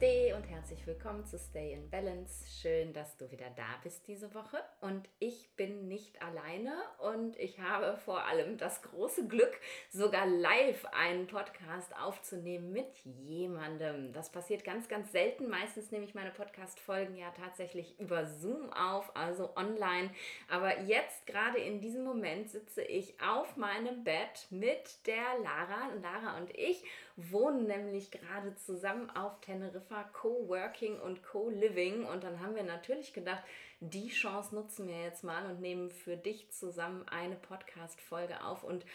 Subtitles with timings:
[0.00, 2.44] Namaste und herzlich willkommen zu Stay in Balance.
[2.60, 4.58] Schön, dass du wieder da bist diese Woche.
[4.80, 9.58] Und ich bin nicht alleine und ich habe vor allem das große Glück,
[9.90, 14.12] sogar live einen Podcast aufzunehmen mit jemandem.
[14.12, 15.48] Das passiert ganz, ganz selten.
[15.48, 20.10] Meistens nehme ich meine Podcast-Folgen ja tatsächlich über Zoom auf, also online.
[20.48, 25.92] Aber jetzt, gerade in diesem Moment, sitze ich auf meinem Bett mit der Lara.
[26.00, 26.84] Lara und ich
[27.18, 32.04] wohnen nämlich gerade zusammen auf Teneriffa, Co-Working und Co-Living.
[32.04, 33.42] Und dann haben wir natürlich gedacht,
[33.80, 38.62] die Chance nutzen wir jetzt mal und nehmen für dich zusammen eine Podcast-Folge auf.
[38.62, 38.86] Und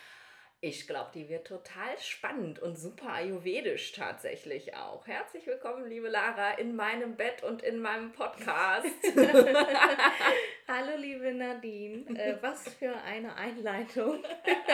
[0.61, 5.05] ich glaube, die wird total spannend und super ayurvedisch tatsächlich auch.
[5.05, 8.87] Herzlich willkommen, liebe Lara, in meinem Bett und in meinem Podcast.
[10.65, 12.05] Hallo, liebe Nadine.
[12.17, 14.23] Äh, was für eine Einleitung.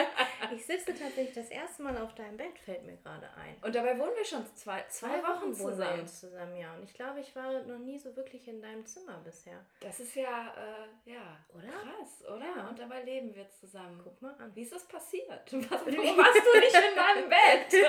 [0.54, 3.56] ich sitze tatsächlich das erste Mal auf deinem Bett, fällt mir gerade ein.
[3.60, 6.06] Und dabei wohnen wir schon zwei, zwei, zwei Wochen, zusammen.
[6.06, 6.56] zusammen.
[6.56, 9.64] Ja, und ich glaube, ich war noch nie so wirklich in deinem Zimmer bisher.
[9.80, 11.68] Das ist ja, äh, ja, oder?
[11.68, 12.46] Krass, oder?
[12.56, 12.68] Ja.
[12.68, 14.00] Und dabei leben wir zusammen.
[14.04, 14.54] Guck mal an.
[14.54, 15.28] Wie ist das passiert?
[15.28, 17.82] Was Warum warst du nicht in meinem Bett?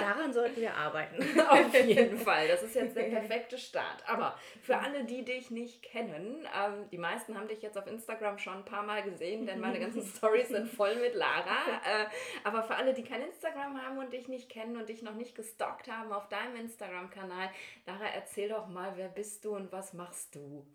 [0.00, 1.40] Daran sollten wir arbeiten.
[1.40, 2.48] Auf jeden Fall.
[2.48, 4.02] Das ist jetzt der perfekte Start.
[4.08, 8.38] Aber für alle, die dich nicht kennen, ähm, die meisten haben dich jetzt auf Instagram
[8.38, 11.58] schon ein paar Mal gesehen, denn meine ganzen Stories sind voll mit Lara.
[11.84, 12.06] Äh,
[12.42, 15.34] aber für alle, die kein Instagram haben und dich nicht kennen und dich noch nicht
[15.34, 17.50] gestalkt haben auf deinem Instagram-Kanal,
[17.86, 20.66] Lara, erzähl doch mal, wer bist du und was machst du?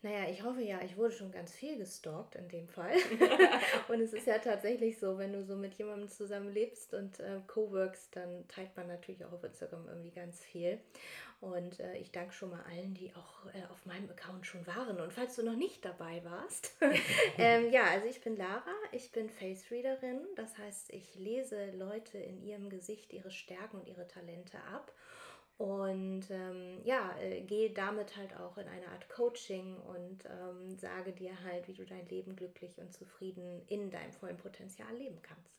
[0.00, 2.94] Naja, ich hoffe ja, ich wurde schon ganz viel gestalkt in dem Fall.
[3.88, 7.40] und es ist ja tatsächlich so, wenn du so mit jemandem zusammen lebst und äh,
[7.48, 10.78] co-workst, dann teilt man natürlich auch auf Instagram irgendwie ganz viel.
[11.40, 15.00] Und äh, ich danke schon mal allen, die auch äh, auf meinem Account schon waren.
[15.00, 16.76] Und falls du noch nicht dabei warst,
[17.38, 20.20] ähm, ja, also ich bin Lara, ich bin Face Readerin.
[20.34, 24.92] Das heißt, ich lese Leute in ihrem Gesicht ihre Stärken und ihre Talente ab
[25.58, 31.12] und ähm, ja, äh, gehe damit halt auch in eine Art Coaching und ähm, sage
[31.12, 35.57] dir halt, wie du dein Leben glücklich und zufrieden in deinem vollen Potenzial leben kannst.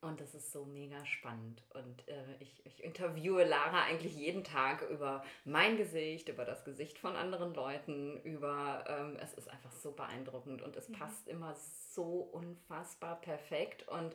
[0.00, 1.60] Und das ist so mega spannend.
[1.74, 6.98] Und äh, ich, ich interviewe Lara eigentlich jeden Tag über mein Gesicht, über das Gesicht
[6.98, 10.92] von anderen Leuten, über ähm, es ist einfach so beeindruckend und es mhm.
[10.94, 11.56] passt immer
[11.90, 13.88] so unfassbar perfekt.
[13.88, 14.14] Und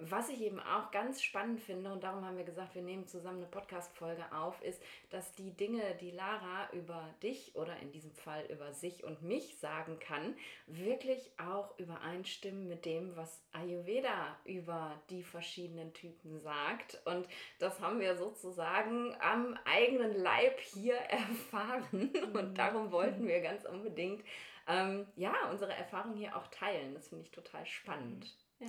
[0.00, 3.38] was ich eben auch ganz spannend finde, und darum haben wir gesagt, wir nehmen zusammen
[3.38, 8.44] eine Podcast-Folge auf, ist, dass die Dinge, die Lara über dich oder in diesem Fall
[8.46, 15.22] über sich und mich sagen kann, wirklich auch übereinstimmen mit dem, was Ayurveda über die
[15.22, 17.00] verschiedenen Typen sagt.
[17.04, 17.26] Und
[17.58, 22.10] das haben wir sozusagen am eigenen Leib hier erfahren.
[22.32, 22.54] Und mhm.
[22.54, 24.24] darum wollten wir ganz unbedingt
[24.68, 26.94] ähm, ja, unsere Erfahrung hier auch teilen.
[26.94, 28.36] Das finde ich total spannend.
[28.60, 28.68] Ja.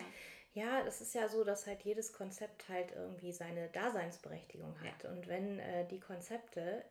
[0.60, 5.04] Ja, es ist ja so, dass halt jedes Konzept halt irgendwie seine Daseinsberechtigung hat.
[5.04, 5.10] Ja.
[5.12, 6.84] Und wenn äh, die Konzepte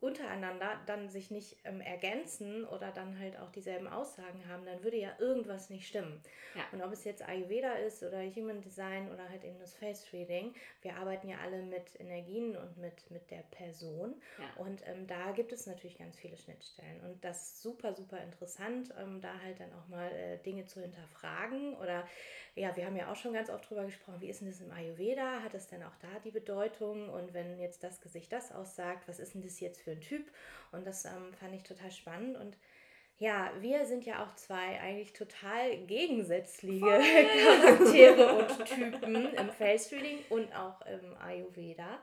[0.00, 4.96] untereinander dann sich nicht ähm, ergänzen oder dann halt auch dieselben Aussagen haben, dann würde
[4.96, 6.22] ja irgendwas nicht stimmen.
[6.54, 6.62] Ja.
[6.72, 10.54] Und ob es jetzt Ayurveda ist oder Human Design oder halt eben das Face Reading,
[10.80, 14.14] wir arbeiten ja alle mit Energien und mit, mit der Person.
[14.38, 14.64] Ja.
[14.64, 17.00] Und ähm, da gibt es natürlich ganz viele Schnittstellen.
[17.02, 20.80] Und das ist super, super interessant, ähm, da halt dann auch mal äh, Dinge zu
[20.80, 21.76] hinterfragen.
[21.76, 22.08] Oder
[22.56, 24.70] ja, wir haben ja auch schon ganz oft drüber gesprochen, wie ist denn das im
[24.70, 25.42] Ayurveda?
[25.42, 27.10] Hat es denn auch da die Bedeutung?
[27.10, 30.32] Und wenn jetzt das Gesicht das aussagt, was ist denn das jetzt für ein Typ?
[30.72, 32.38] Und das ähm, fand ich total spannend.
[32.38, 32.56] Und
[33.18, 36.80] ja, wir sind ja auch zwei eigentlich total gegensätzliche
[37.44, 42.00] Charaktere und Typen im Face Reading und auch im Ayurveda.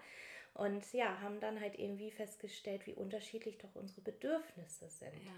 [0.54, 5.14] Und ja, haben dann halt irgendwie festgestellt, wie unterschiedlich doch unsere Bedürfnisse sind.
[5.26, 5.32] Ja.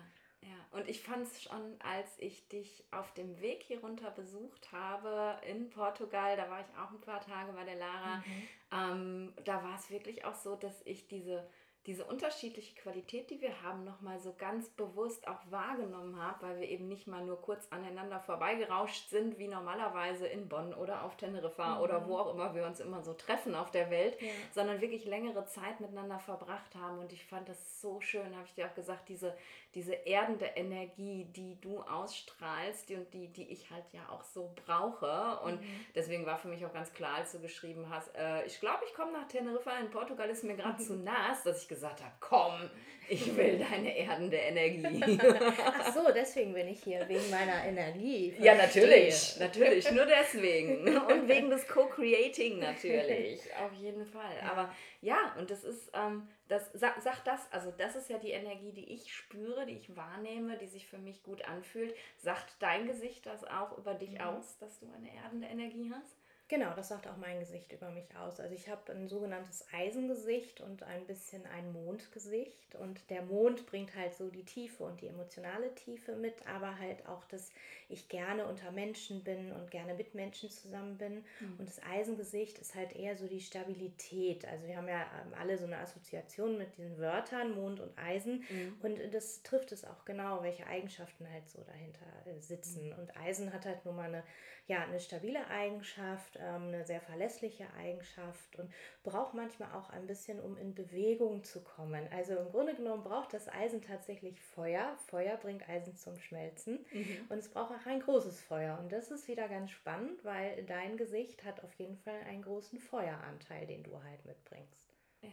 [0.46, 4.72] Ja, und ich fand es schon, als ich dich auf dem Weg hier runter besucht
[4.72, 8.48] habe in Portugal, da war ich auch ein paar Tage bei der Lara, mhm.
[8.72, 11.48] ähm, da war es wirklich auch so, dass ich diese
[11.86, 16.68] diese unterschiedliche Qualität, die wir haben, nochmal so ganz bewusst auch wahrgenommen habe, weil wir
[16.68, 21.76] eben nicht mal nur kurz aneinander vorbeigerauscht sind, wie normalerweise in Bonn oder auf Teneriffa
[21.76, 21.82] mhm.
[21.82, 24.30] oder wo auch immer wir uns immer so treffen auf der Welt, ja.
[24.52, 26.98] sondern wirklich längere Zeit miteinander verbracht haben.
[26.98, 29.38] Und ich fand das so schön, habe ich dir auch gesagt, diese,
[29.76, 35.40] diese erdende Energie, die du ausstrahlst und die, die ich halt ja auch so brauche.
[35.44, 35.86] Und mhm.
[35.94, 38.94] deswegen war für mich auch ganz klar, als du geschrieben hast, äh, ich glaube, ich
[38.94, 42.70] komme nach Teneriffa, in Portugal ist mir gerade zu nass, dass ich gesagt habe, komm,
[43.10, 45.20] ich will deine erdende Energie.
[45.62, 48.32] Ach so, deswegen bin ich hier, wegen meiner Energie.
[48.32, 48.46] Verstehe.
[48.46, 50.88] Ja, natürlich, natürlich, nur deswegen.
[50.98, 54.40] Und wegen des Co-Creating natürlich, auf jeden Fall.
[54.50, 58.32] Aber ja, und das ist, ähm, das sag, sag das, also das ist ja die
[58.32, 61.96] Energie, die ich spüre, die ich wahrnehme, die sich für mich gut anfühlt.
[62.18, 64.22] Sagt dein Gesicht das auch über dich mhm.
[64.22, 66.16] aus, dass du eine erdende Energie hast?
[66.48, 68.40] Genau, das sagt auch mein Gesicht über mich aus.
[68.40, 72.76] Also ich habe ein sogenanntes Eisengesicht und ein bisschen ein Mondgesicht.
[72.76, 77.08] Und der Mond bringt halt so die Tiefe und die emotionale Tiefe mit, aber halt
[77.08, 77.52] auch, dass
[77.90, 81.24] ich gerne unter Menschen bin und gerne mit Menschen zusammen bin.
[81.40, 81.56] Mhm.
[81.60, 84.46] Und das Eisengesicht ist halt eher so die Stabilität.
[84.46, 88.44] Also wir haben ja ähm, alle so eine Assoziation mit diesen Wörtern, Mond und Eisen.
[88.50, 88.78] Mhm.
[88.82, 92.90] Und das trifft es auch genau, welche Eigenschaften halt so dahinter äh, sitzen.
[92.90, 93.00] Mhm.
[93.00, 94.24] Und Eisen hat halt nun mal eine
[94.68, 98.72] ja, eine stabile Eigenschaft, ähm, eine sehr verlässliche Eigenschaft und
[99.06, 102.08] braucht manchmal auch ein bisschen, um in Bewegung zu kommen.
[102.12, 104.98] Also im Grunde genommen braucht das Eisen tatsächlich Feuer.
[105.08, 107.26] Feuer bringt Eisen zum Schmelzen mhm.
[107.30, 108.78] und es braucht auch ein großes Feuer.
[108.80, 112.80] Und das ist wieder ganz spannend, weil dein Gesicht hat auf jeden Fall einen großen
[112.80, 114.94] Feueranteil, den du halt mitbringst.
[115.22, 115.30] Ja,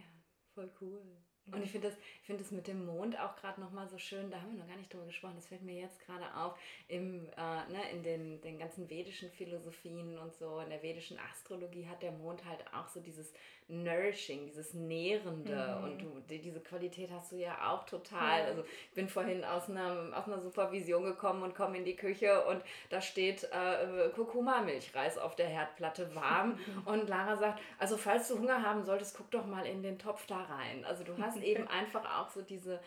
[0.55, 1.03] voll cool.
[1.51, 4.41] Und ich finde das, find das mit dem Mond auch gerade nochmal so schön, da
[4.41, 7.73] haben wir noch gar nicht drüber gesprochen, das fällt mir jetzt gerade auf, im, äh,
[7.73, 12.13] ne, in den, den ganzen vedischen Philosophien und so, in der vedischen Astrologie hat der
[12.13, 13.33] Mond halt auch so dieses
[13.69, 15.77] Nourishing, dieses Nährende.
[15.79, 15.85] Mhm.
[15.85, 18.41] Und du, die, diese Qualität hast du ja auch total.
[18.41, 18.47] Ja.
[18.47, 22.45] Also ich bin vorhin aus einer, aus einer Supervision gekommen und komme in die Küche
[22.47, 26.59] und da steht äh, Kurkuma-Milchreis auf der Herdplatte warm.
[26.85, 30.27] und Lara sagt, also falls du Hunger haben solltest, guck doch mal in den Topf
[30.27, 30.85] da rein.
[30.85, 32.81] Also du hast eben einfach auch so diese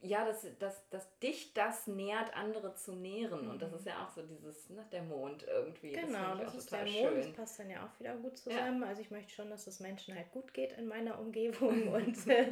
[0.00, 3.44] ja, dass, dass, dass dich das nährt, andere zu nähren.
[3.44, 3.50] Mhm.
[3.50, 5.92] Und das ist ja auch so dieses, ne, der Mond irgendwie.
[5.92, 8.82] Genau, das, das ist der Mond, das passt dann ja auch wieder gut zusammen.
[8.82, 8.88] Ja.
[8.88, 11.88] Also ich möchte schon, dass es Menschen halt gut geht in meiner Umgebung.
[11.92, 12.48] und äh,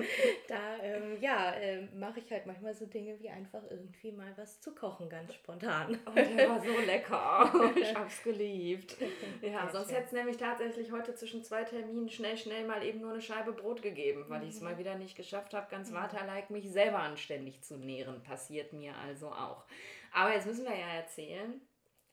[0.48, 4.60] da, ähm, ja, äh, mache ich halt manchmal so Dinge wie einfach irgendwie mal was
[4.60, 5.98] zu kochen, ganz spontan.
[6.06, 7.70] Oh, der war so lecker.
[7.76, 8.96] ich hab's geliebt.
[9.40, 13.12] Ja, sonst hätte es nämlich tatsächlich heute zwischen zwei Terminen schnell, schnell mal eben nur
[13.12, 14.48] eine Scheibe Brot gegeben, weil mhm.
[14.48, 15.94] ich es mal wieder nicht geschafft habe, ganz mhm.
[15.94, 18.22] waterlike mich selber anstellen ständig zu nähren.
[18.22, 19.64] Passiert mir also auch.
[20.12, 21.60] Aber jetzt müssen wir ja erzählen,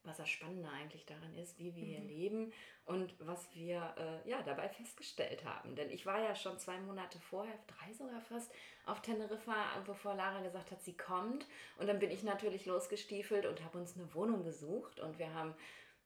[0.03, 1.87] was das Spannende eigentlich daran ist, wie wir mhm.
[1.87, 2.53] hier leben
[2.85, 5.75] und was wir äh, ja dabei festgestellt haben.
[5.75, 8.51] Denn ich war ja schon zwei Monate vorher, drei sogar fast,
[8.85, 9.55] auf Teneriffa,
[9.85, 11.47] bevor Lara gesagt hat, sie kommt.
[11.77, 15.55] Und dann bin ich natürlich losgestiefelt und habe uns eine Wohnung gesucht und wir haben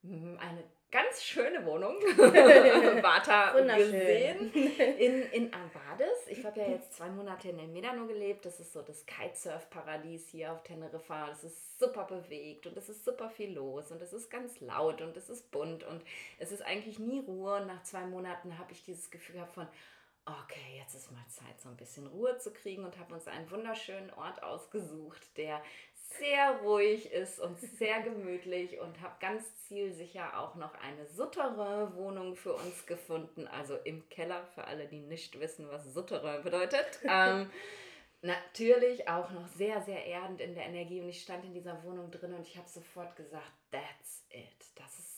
[0.04, 1.95] hm, eine ganz schöne Wohnung,
[3.01, 6.28] Bata gesehen, in, in Avades.
[6.30, 8.45] Ich habe ja jetzt zwei Monate in El Medano gelebt.
[8.45, 11.28] Das ist so das Kitesurf-Paradies hier auf Teneriffa.
[11.28, 15.01] Das ist super bewegt und es ist super viel los und es ist ganz laut
[15.01, 16.04] und es ist bunt und
[16.39, 17.57] es ist eigentlich nie Ruhe.
[17.57, 19.68] Und nach zwei Monaten habe ich dieses Gefühl gehabt von,
[20.25, 23.50] okay, jetzt ist mal Zeit, so ein bisschen Ruhe zu kriegen und habe uns einen
[23.50, 25.62] wunderschönen Ort ausgesucht, der
[26.19, 32.54] sehr ruhig ist und sehr gemütlich und habe ganz zielsicher auch noch eine Souterrain-Wohnung für
[32.54, 37.00] uns gefunden, also im Keller, für alle, die nicht wissen, was Souterrain bedeutet.
[37.09, 37.50] ähm,
[38.21, 42.09] natürlich auch noch sehr, sehr erdend in der Energie und ich stand in dieser Wohnung
[42.09, 44.56] drin und ich habe sofort gesagt, that's it,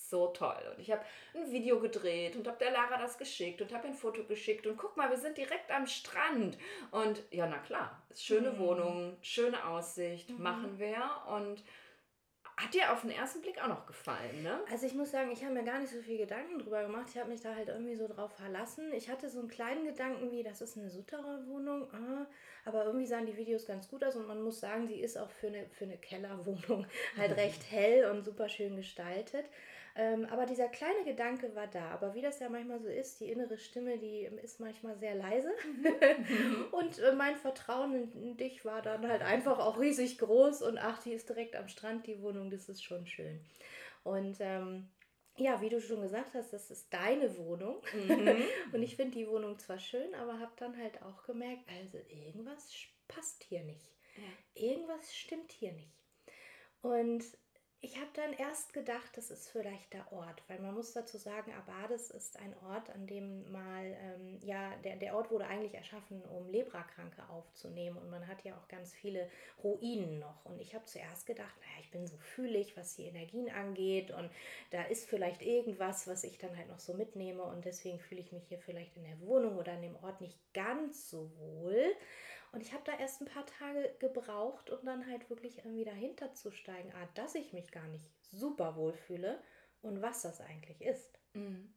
[0.10, 0.60] so toll.
[0.76, 1.04] Und ich habe
[1.34, 4.78] ein Video gedreht und habe der Lara das geschickt und habe ein Foto geschickt und
[4.78, 6.58] guck mal, wir sind direkt am Strand.
[6.92, 8.60] Und ja, na klar, schöne mhm.
[8.60, 10.44] Wohnung, schöne Aussicht, mhm.
[10.44, 11.04] machen wir.
[11.28, 11.64] Und
[12.60, 14.60] hat dir auf den ersten Blick auch noch gefallen, ne?
[14.70, 17.08] Also ich muss sagen, ich habe mir gar nicht so viel Gedanken drüber gemacht.
[17.10, 18.92] Ich habe mich da halt irgendwie so drauf verlassen.
[18.92, 21.88] Ich hatte so einen kleinen Gedanken wie, das ist eine Sutterer-Wohnung.
[21.94, 22.28] Ah,
[22.66, 25.30] aber irgendwie sahen die Videos ganz gut aus und man muss sagen, sie ist auch
[25.30, 26.86] für eine, für eine Kellerwohnung
[27.18, 29.46] halt recht hell und super schön gestaltet.
[30.00, 31.90] Ähm, aber dieser kleine Gedanke war da.
[31.92, 35.52] Aber wie das ja manchmal so ist, die innere Stimme, die ist manchmal sehr leise.
[36.72, 40.62] Und äh, mein Vertrauen in, in, dich war dann halt einfach auch riesig groß.
[40.62, 43.42] Und ach, die ist direkt am Strand, die Wohnung, das ist schon schön.
[44.06, 44.88] Und ähm,
[45.36, 47.82] ja, wie du schon gesagt hast, das ist deine Wohnung.
[47.94, 48.42] Mhm.
[48.72, 52.72] und ich finde die Wohnung zwar schön, aber habe dann halt auch gemerkt, also irgendwas
[53.10, 53.92] passt hier nicht.
[54.16, 54.64] Ja.
[54.64, 56.06] Irgendwas stimmt hier nicht.
[56.82, 57.26] Und
[57.82, 61.54] ich habe dann erst gedacht, das ist vielleicht der Ort, weil man muss dazu sagen,
[61.54, 66.22] Abades ist ein Ort, an dem mal, ähm, ja, der, der Ort wurde eigentlich erschaffen,
[66.24, 69.30] um Leprakranke aufzunehmen und man hat ja auch ganz viele
[69.64, 70.44] Ruinen noch.
[70.44, 74.30] Und ich habe zuerst gedacht, naja, ich bin so fühlig, was die Energien angeht und
[74.72, 78.34] da ist vielleicht irgendwas, was ich dann halt noch so mitnehme und deswegen fühle ich
[78.34, 81.96] mich hier vielleicht in der Wohnung oder an dem Ort nicht ganz so wohl.
[82.52, 86.34] Und ich habe da erst ein paar Tage gebraucht, um dann halt wirklich irgendwie dahinter
[86.34, 89.42] zu steigen, ah, dass ich mich gar nicht super wohl fühle
[89.82, 91.20] und was das eigentlich ist.
[91.34, 91.74] Mhm.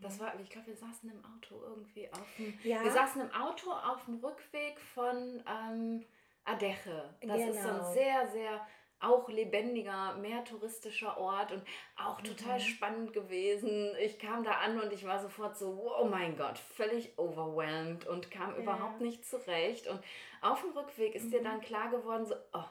[0.00, 2.58] Das war, ich glaube, wir saßen im Auto irgendwie auf dem.
[2.64, 2.82] Ja.
[2.82, 6.04] Wir saßen im Auto auf dem Rückweg von ähm,
[6.44, 7.14] Adeche.
[7.20, 7.50] Das genau.
[7.50, 7.92] ist so ein genau.
[7.92, 8.66] sehr, sehr
[9.00, 11.62] auch lebendiger, mehr touristischer Ort und
[11.96, 12.62] auch total mhm.
[12.62, 13.94] spannend gewesen.
[14.00, 18.30] Ich kam da an und ich war sofort so, oh mein Gott, völlig overwhelmed und
[18.30, 18.62] kam ja.
[18.62, 19.86] überhaupt nicht zurecht.
[19.86, 20.00] Und
[20.40, 21.30] auf dem Rückweg ist mhm.
[21.30, 22.64] dir dann klar geworden, so, oh,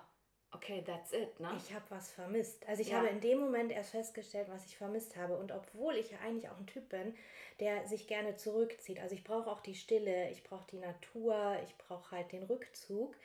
[0.55, 1.49] okay, that's it, ne?
[1.57, 2.65] Ich habe was vermisst.
[2.67, 2.97] Also ich Ja.
[2.97, 5.37] habe in dem Moment erst festgestellt, was ich vermisst habe.
[5.37, 7.15] Und obwohl ich ja eigentlich auch ein Typ bin,
[7.59, 8.99] der sich gerne zurückzieht.
[8.99, 13.15] Also ich brauche auch die Stille, ich brauche die Natur, ich brauche halt den Rückzug.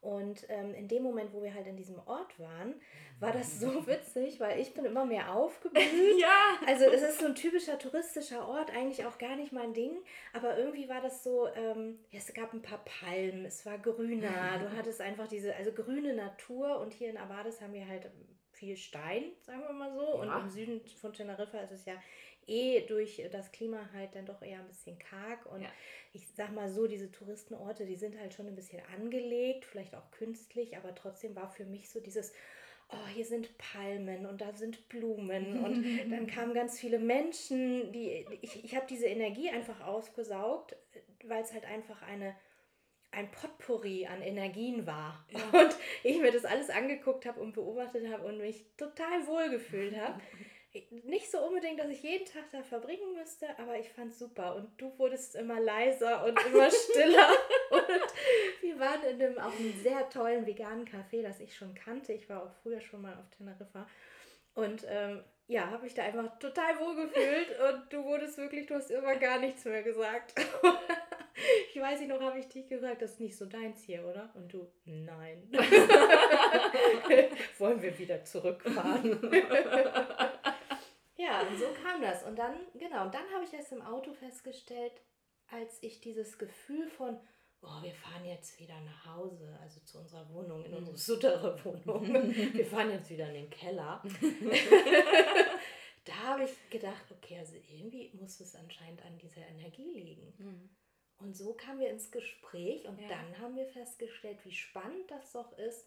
[0.00, 2.74] Und ähm, in dem Moment, wo wir halt in diesem Ort waren,
[3.18, 5.82] war das so witzig, weil ich bin immer mehr aufgeblüht.
[6.18, 6.56] Ja.
[6.66, 9.98] Also es ist so ein typischer touristischer Ort, eigentlich auch gar nicht mein Ding,
[10.32, 14.70] aber irgendwie war das so, ähm, es gab ein paar Palmen, es war grüner, du
[14.76, 18.10] hattest einfach diese, also grüne Natur und hier in Abades haben wir halt
[18.52, 20.38] viel Stein, sagen wir mal so, und Ja.
[20.40, 21.94] im Süden von Teneriffa ist es ja
[22.50, 25.68] eh durch das Klima halt dann doch eher ein bisschen karg und Ja.
[26.12, 30.10] ich sag mal so, diese Touristenorte, die sind halt schon ein bisschen angelegt, vielleicht auch
[30.10, 32.32] künstlich, aber trotzdem war für mich so dieses,
[32.90, 38.26] oh, hier sind Palmen und da sind Blumen und dann kamen ganz viele Menschen, die
[38.42, 40.76] ich, ich habe diese Energie einfach ausgesaugt,
[41.24, 42.34] weil es halt einfach eine
[43.12, 45.26] ein Potpourri an Energien war.
[45.52, 49.96] Und ich mir das alles angeguckt habe und beobachtet habe und mich total wohl gefühlt
[49.96, 50.20] habe.
[51.04, 54.54] Nicht so unbedingt, dass ich jeden Tag da verbringen müsste, aber ich fand es super.
[54.54, 57.28] Und du wurdest immer leiser und immer stiller.
[57.70, 62.12] und wir waren in einem, auch einem sehr tollen veganen Café, das ich schon kannte.
[62.12, 63.88] Ich war auch früher schon mal auf Teneriffa.
[64.54, 68.76] Und ähm, ja, habe mich da einfach total wohl gefühlt und du wurdest wirklich, du
[68.76, 70.34] hast immer gar nichts mehr gesagt.
[71.74, 74.30] ich weiß nicht noch, habe ich dich gesagt, das ist nicht so deins hier, oder?
[74.34, 75.48] Und du, nein.
[77.58, 79.18] Wollen wir wieder zurückfahren?
[81.20, 82.22] Ja, und so kam das.
[82.24, 84.92] Und dann, genau, und dann habe ich erst im Auto festgestellt,
[85.48, 87.18] als ich dieses Gefühl von,
[87.62, 92.34] oh, wir fahren jetzt wieder nach Hause, also zu unserer Wohnung, in unsere suttere Wohnung.
[92.34, 94.02] wir fahren jetzt wieder in den Keller.
[96.04, 100.34] da habe ich gedacht, okay, also irgendwie muss es anscheinend an dieser Energie liegen.
[100.38, 100.70] Mhm.
[101.18, 103.08] Und so kamen wir ins Gespräch und Ja.
[103.08, 105.86] dann haben wir festgestellt, wie spannend das doch ist,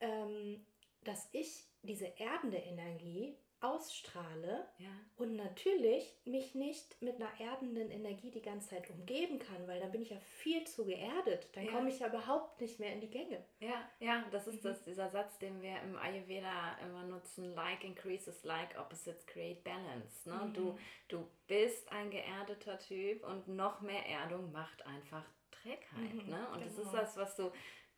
[0.00, 0.64] ähm,
[1.02, 4.88] dass ich diese erdende Energie ausstrahle Ja.
[5.16, 9.92] und natürlich mich nicht mit einer erdenden Energie die ganze Zeit umgeben kann, weil dann
[9.92, 11.48] bin ich ja viel zu geerdet.
[11.54, 11.72] Dann Ja.
[11.72, 13.44] komme ich ja überhaupt nicht mehr in die Gänge.
[13.60, 14.52] Ja, ja, das Mhm.
[14.54, 19.62] ist das, dieser Satz, den wir im Ayurveda immer nutzen, like increases like opposites create
[19.64, 20.28] balance.
[20.28, 20.34] Ne?
[20.46, 20.54] Mhm.
[20.54, 20.78] Du,
[21.08, 26.14] du bist ein geerdeter Typ und noch mehr Erdung macht einfach Trägheit.
[26.14, 26.48] Mhm, ne?
[26.52, 26.86] Und das genau.
[26.88, 27.52] ist das, was du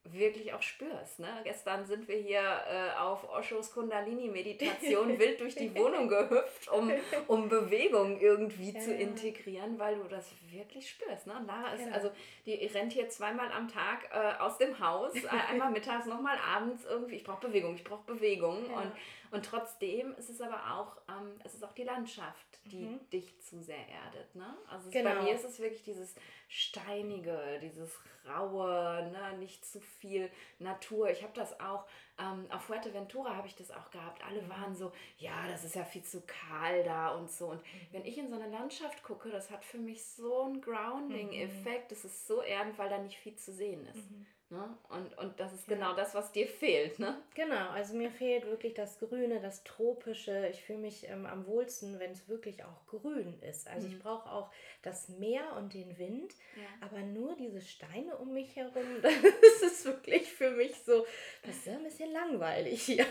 [0.04, 1.18] wirklich auch spürst.
[1.18, 1.28] Ne?
[1.44, 6.92] Gestern sind wir hier äh, auf Oshos Kundalini-Meditation wild durch die Wohnung gehüpft, um,
[7.26, 8.98] um Bewegung irgendwie zu Ja.
[9.00, 11.26] integrieren, weil du das wirklich spürst.
[11.26, 11.34] Ne?
[11.46, 11.94] Lara ist, Genau.
[11.96, 12.10] also
[12.46, 16.84] die rennt hier zweimal am Tag äh, aus dem Haus, äh, einmal mittags, nochmal abends
[16.84, 17.16] irgendwie.
[17.16, 18.58] Ich brauche Bewegung, ich brauche Bewegung.
[18.70, 18.78] Ja.
[18.80, 18.92] Und,
[19.34, 23.10] und trotzdem ist es aber auch, ähm, es ist auch die Landschaft, die Mhm.
[23.10, 24.34] dich zu sehr erdet.
[24.34, 24.56] Ne?
[24.68, 25.10] Also Genau.
[25.10, 26.14] bei mir ist es wirklich dieses
[26.48, 29.36] Steinige, dieses Raue, ne?
[29.38, 31.10] nicht zu viel Natur.
[31.10, 31.86] Ich habe das auch,
[32.18, 34.24] ähm, auf Fuerteventura habe ich das auch gehabt.
[34.24, 34.48] Alle Mhm.
[34.48, 37.48] waren so, ja, das ist ja viel zu kahl da und so.
[37.48, 41.90] Und wenn ich in so eine Landschaft gucke, das hat für mich so einen Grounding-Effekt.
[41.92, 44.08] Das ist so erdend, weil da nicht viel zu sehen ist.
[44.50, 44.76] Ne?
[44.90, 45.74] Und, und das ist Ja.
[45.76, 46.98] genau das, was dir fehlt.
[46.98, 47.16] Ne?
[47.34, 50.48] Genau, also mir fehlt wirklich das Grüne, das Tropische.
[50.52, 53.66] Ich fühle mich ähm, am wohlsten, wenn es wirklich auch grün ist.
[53.68, 54.50] Also ich brauche auch
[54.82, 56.86] das Meer und den Wind, Ja.
[56.86, 61.06] aber nur diese Steine um mich herum, das ist wirklich für mich so,
[61.42, 63.06] das ist ja ein bisschen langweilig hier.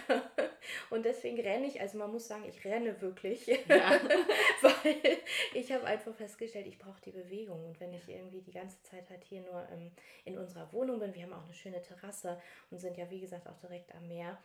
[0.91, 3.99] Und deswegen renne ich, also man muss sagen, ich renne wirklich, Ja.
[4.61, 4.72] weil
[5.53, 7.65] ich habe einfach festgestellt, ich brauche die Bewegung.
[7.65, 9.91] Und wenn ich irgendwie die ganze Zeit halt hier nur ähm,
[10.25, 13.47] in unserer Wohnung bin, wir haben auch eine schöne Terrasse und sind ja wie gesagt
[13.47, 14.37] auch direkt am Meer.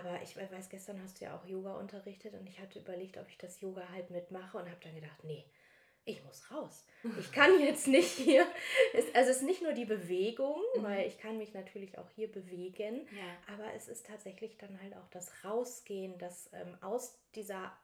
[0.00, 3.16] Aber ich we- weiß, gestern hast du ja auch Yoga unterrichtet und ich hatte überlegt,
[3.18, 5.44] ob ich das Yoga halt mitmache und habe dann gedacht, nee,
[6.04, 6.86] ich muss raus.
[7.20, 8.46] Ich kann jetzt nicht hier.
[8.94, 12.30] Es, also es ist nicht nur die Bewegung, weil ich kann mich natürlich auch hier
[12.32, 13.54] bewegen, Ja.
[13.54, 17.76] aber es ist tatsächlich dann halt auch das Rausgehen, das ähm, aus dieser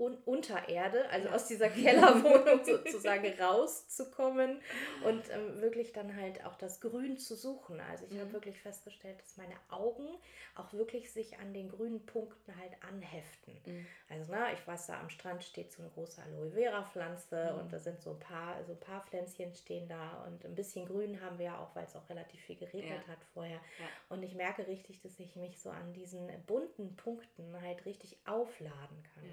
[0.00, 1.34] Un Untererde, also Ja.
[1.34, 4.60] aus dieser Kellerwohnung sozusagen rauszukommen
[5.04, 7.80] und ähm, wirklich dann halt auch das Grün zu suchen.
[7.80, 8.32] Also ich habe Mhm.
[8.32, 10.08] wirklich festgestellt, dass meine Augen
[10.54, 13.60] auch wirklich sich an den grünen Punkten halt anheften.
[13.66, 13.86] Mhm.
[14.08, 17.58] Also na, ich weiß, da am Strand steht so eine große Aloe Vera Pflanze Mhm.
[17.60, 20.86] und da sind so ein paar, so ein paar Pflänzchen stehen da und ein bisschen
[20.86, 23.12] Grün haben wir ja auch, weil es auch relativ viel geregnet Ja.
[23.12, 23.60] hat vorher.
[23.78, 23.86] Ja.
[24.08, 29.02] Und ich merke richtig, dass ich mich so an diesen bunten Punkten halt richtig aufladen
[29.14, 29.24] kann.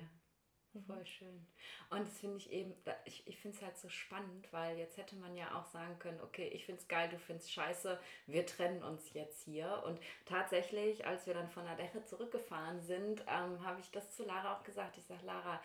[0.85, 1.47] Voll schön.
[1.89, 2.73] Und das finde ich eben,
[3.05, 6.19] ich, ich finde es halt so spannend, weil jetzt hätte man ja auch sagen können,
[6.21, 9.83] okay, ich finde es geil, du findest scheiße, wir trennen uns jetzt hier.
[9.85, 14.23] Und tatsächlich, als wir dann von der Deche zurückgefahren sind, ähm, habe ich das zu
[14.23, 14.97] Lara auch gesagt.
[14.97, 15.61] Ich sage, Lara,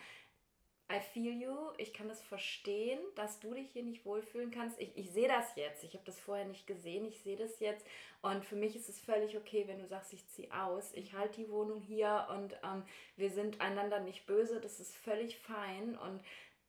[0.93, 1.55] I feel you.
[1.77, 4.79] Ich kann das verstehen, dass du dich hier nicht wohlfühlen kannst.
[4.79, 5.83] Ich, ich sehe das jetzt.
[5.83, 7.05] Ich habe das vorher nicht gesehen.
[7.05, 7.83] Ich sehe das jetzt.
[8.21, 10.93] Und für mich ist es völlig okay, wenn du sagst, ich ziehe aus.
[10.93, 12.83] Ich halte die Wohnung hier und ähm,
[13.17, 14.61] wir sind einander nicht böse.
[14.61, 15.97] Das ist völlig fein.
[15.97, 16.21] Und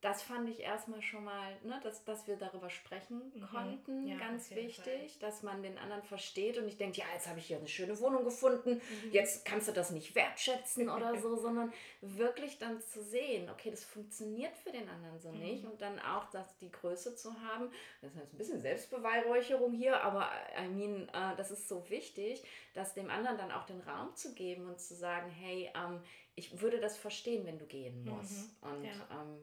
[0.04, 3.40] das fand ich erstmal schon mal, ne, dass, dass wir darüber sprechen mhm.
[3.40, 5.30] konnten, ja, ganz wichtig, Fall.
[5.30, 7.98] dass man den anderen versteht und nicht denkt, ja, jetzt habe ich hier eine schöne
[8.00, 9.12] Wohnung gefunden, mhm.
[9.12, 13.82] jetzt kannst du das nicht wertschätzen oder so, sondern wirklich dann zu sehen, okay, das
[13.82, 15.38] funktioniert für den anderen so mhm.
[15.38, 17.70] nicht und dann auch das, die Größe zu haben,
[18.02, 20.28] das ist ein bisschen Selbstbeweihräucherung hier, aber
[20.62, 22.44] I mean, uh, das ist so wichtig,
[22.74, 26.02] dass dem anderen dann auch den Raum zu geben und zu sagen, hey, ähm,
[26.36, 28.52] ich würde das verstehen, wenn du gehen musst.
[28.62, 28.68] Mhm.
[28.68, 28.92] Und ja.
[29.10, 29.38] ähm,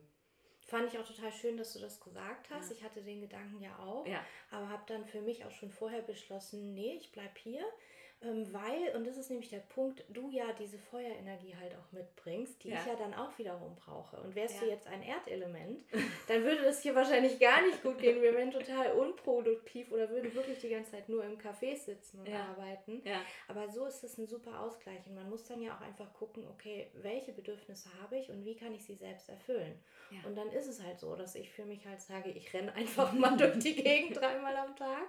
[0.71, 2.69] Fand ich auch total schön, dass du das gesagt hast.
[2.69, 2.77] Ja.
[2.77, 4.23] Ich hatte den Gedanken ja auch, ja.
[4.51, 7.65] aber habe dann für mich auch schon vorher beschlossen, nee, ich bleibe hier.
[8.23, 12.63] Ähm, weil, und das ist nämlich der Punkt, du ja diese Feuerenergie halt auch mitbringst,
[12.63, 12.79] die ja.
[12.79, 14.17] ich ja dann auch wiederum brauche.
[14.17, 14.61] Und wärst ja.
[14.61, 15.83] du jetzt ein Erdelement,
[16.27, 18.21] dann würde das hier wahrscheinlich gar nicht gut gehen.
[18.21, 22.29] Wir wären total unproduktiv oder würden wirklich die ganze Zeit nur im Café sitzen und
[22.29, 22.45] ja.
[22.45, 23.01] arbeiten.
[23.47, 25.05] Aber so ist es ein super Ausgleich.
[25.07, 28.55] Und man muss dann ja auch einfach gucken, okay, welche Bedürfnisse habe ich und wie
[28.55, 29.79] kann ich sie selbst erfüllen.
[30.25, 33.13] Und dann ist es halt so, dass ich für mich halt sage, ich renne einfach
[33.13, 35.07] mal durch die Gegend dreimal am Tag.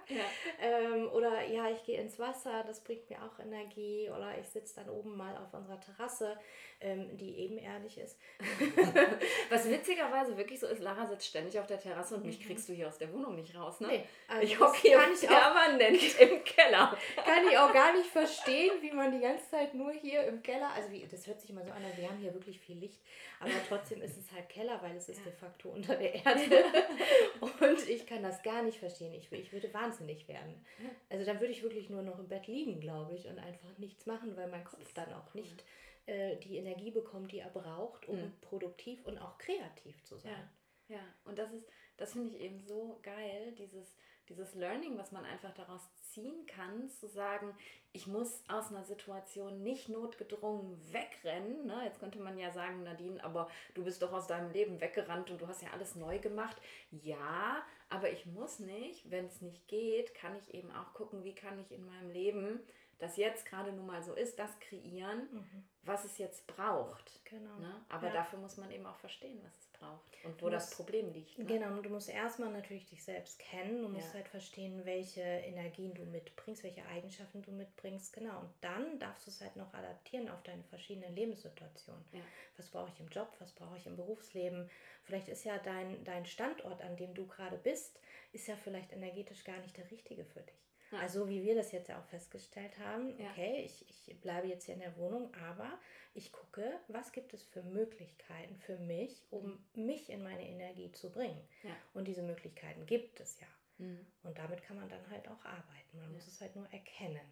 [0.61, 4.09] Ähm, oder ja, ich gehe ins Wasser, das bringt gibt mir auch Energie.
[4.09, 6.37] Oder ich sitze dann oben mal auf unserer Terrasse,
[6.79, 8.17] ähm, die ebenerdig ist.
[9.49, 12.45] Was witzigerweise wirklich so ist, Lara sitzt ständig auf der Terrasse und mich mhm.
[12.45, 13.79] kriegst du hier aus der Wohnung nicht raus.
[13.79, 13.87] Ne?
[13.87, 16.97] Nee, also ich hocke hier ich permanent im Keller.
[17.25, 20.69] Kann ich auch gar nicht verstehen, wie man die ganze Zeit nur hier im Keller,
[20.75, 23.01] also wie, das hört sich immer so an, wir haben hier wirklich viel Licht,
[23.39, 25.25] aber trotzdem ist es halt Keller, weil es ist ja.
[25.25, 26.65] de facto unter der Erde.
[27.39, 29.13] und ich kann das gar nicht verstehen.
[29.13, 30.65] Ich, ich würde wahnsinnig werden.
[31.09, 33.77] Also dann würde ich wirklich nur noch im Bett liegen, glaube glaube ich, und einfach
[33.77, 35.63] nichts machen, weil mein Kopf dann auch nicht
[36.05, 38.33] äh, die Energie bekommt, die er braucht, um mhm.
[38.41, 40.49] produktiv und auch kreativ zu sein.
[40.87, 41.03] Ja, ja.
[41.25, 43.95] und das ist, das finde ich eben so geil, dieses,
[44.29, 47.55] dieses Learning, was man einfach daraus ziehen kann, zu sagen,
[47.91, 51.65] ich muss aus einer Situation nicht notgedrungen wegrennen.
[51.67, 51.83] Ne?
[51.85, 55.41] Jetzt könnte man ja sagen, Nadine, aber du bist doch aus deinem Leben weggerannt und
[55.41, 56.57] du hast ja alles neu gemacht.
[56.89, 59.09] Ja, aber ich muss nicht.
[59.11, 62.59] Wenn es nicht geht, kann ich eben auch gucken, wie kann ich in meinem Leben
[63.03, 65.63] das jetzt gerade nun mal so ist, das kreieren, mhm.
[65.83, 67.19] was es jetzt braucht.
[67.25, 67.59] Genau.
[67.59, 67.85] Ne?
[67.89, 68.13] Aber ja.
[68.13, 71.37] dafür muss man eben auch verstehen, was es braucht und wo musst, das Problem liegt.
[71.37, 71.45] Ne?
[71.45, 74.13] Genau, und du musst erstmal natürlich dich selbst kennen, du musst ja.
[74.15, 78.39] halt verstehen, welche Energien du mitbringst, welche Eigenschaften du mitbringst, genau.
[78.39, 82.05] Und dann darfst du es halt noch adaptieren auf deine verschiedenen Lebenssituationen.
[82.13, 82.21] Ja.
[82.57, 84.69] Was brauche ich im Job, was brauche ich im Berufsleben?
[85.03, 87.99] Vielleicht ist ja dein, dein Standort, an dem du gerade bist,
[88.31, 90.72] ist ja vielleicht energetisch gar nicht der richtige für dich.
[90.93, 90.99] Ja.
[90.99, 94.75] Also wie wir das jetzt ja auch festgestellt haben, okay, ich, ich bleibe jetzt hier
[94.75, 95.79] in der Wohnung, aber
[96.13, 99.85] ich gucke, was gibt es für Möglichkeiten für mich, um mhm.
[99.85, 101.41] mich in meine Energie zu bringen.
[101.63, 101.75] Ja.
[101.93, 103.47] Und diese Möglichkeiten gibt es ja.
[103.79, 104.05] Mhm.
[104.21, 105.97] Und damit kann man dann halt auch arbeiten.
[105.97, 106.13] Man ja.
[106.13, 107.25] muss es halt nur erkennen.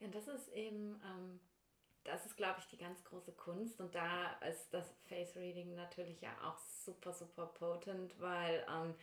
[0.00, 1.40] Ja, das ist eben, ähm,
[2.04, 3.80] das ist, glaube ich, die ganz große Kunst.
[3.80, 8.94] Und da ist das Face Reading natürlich ja auch super, super potent, weil ähm,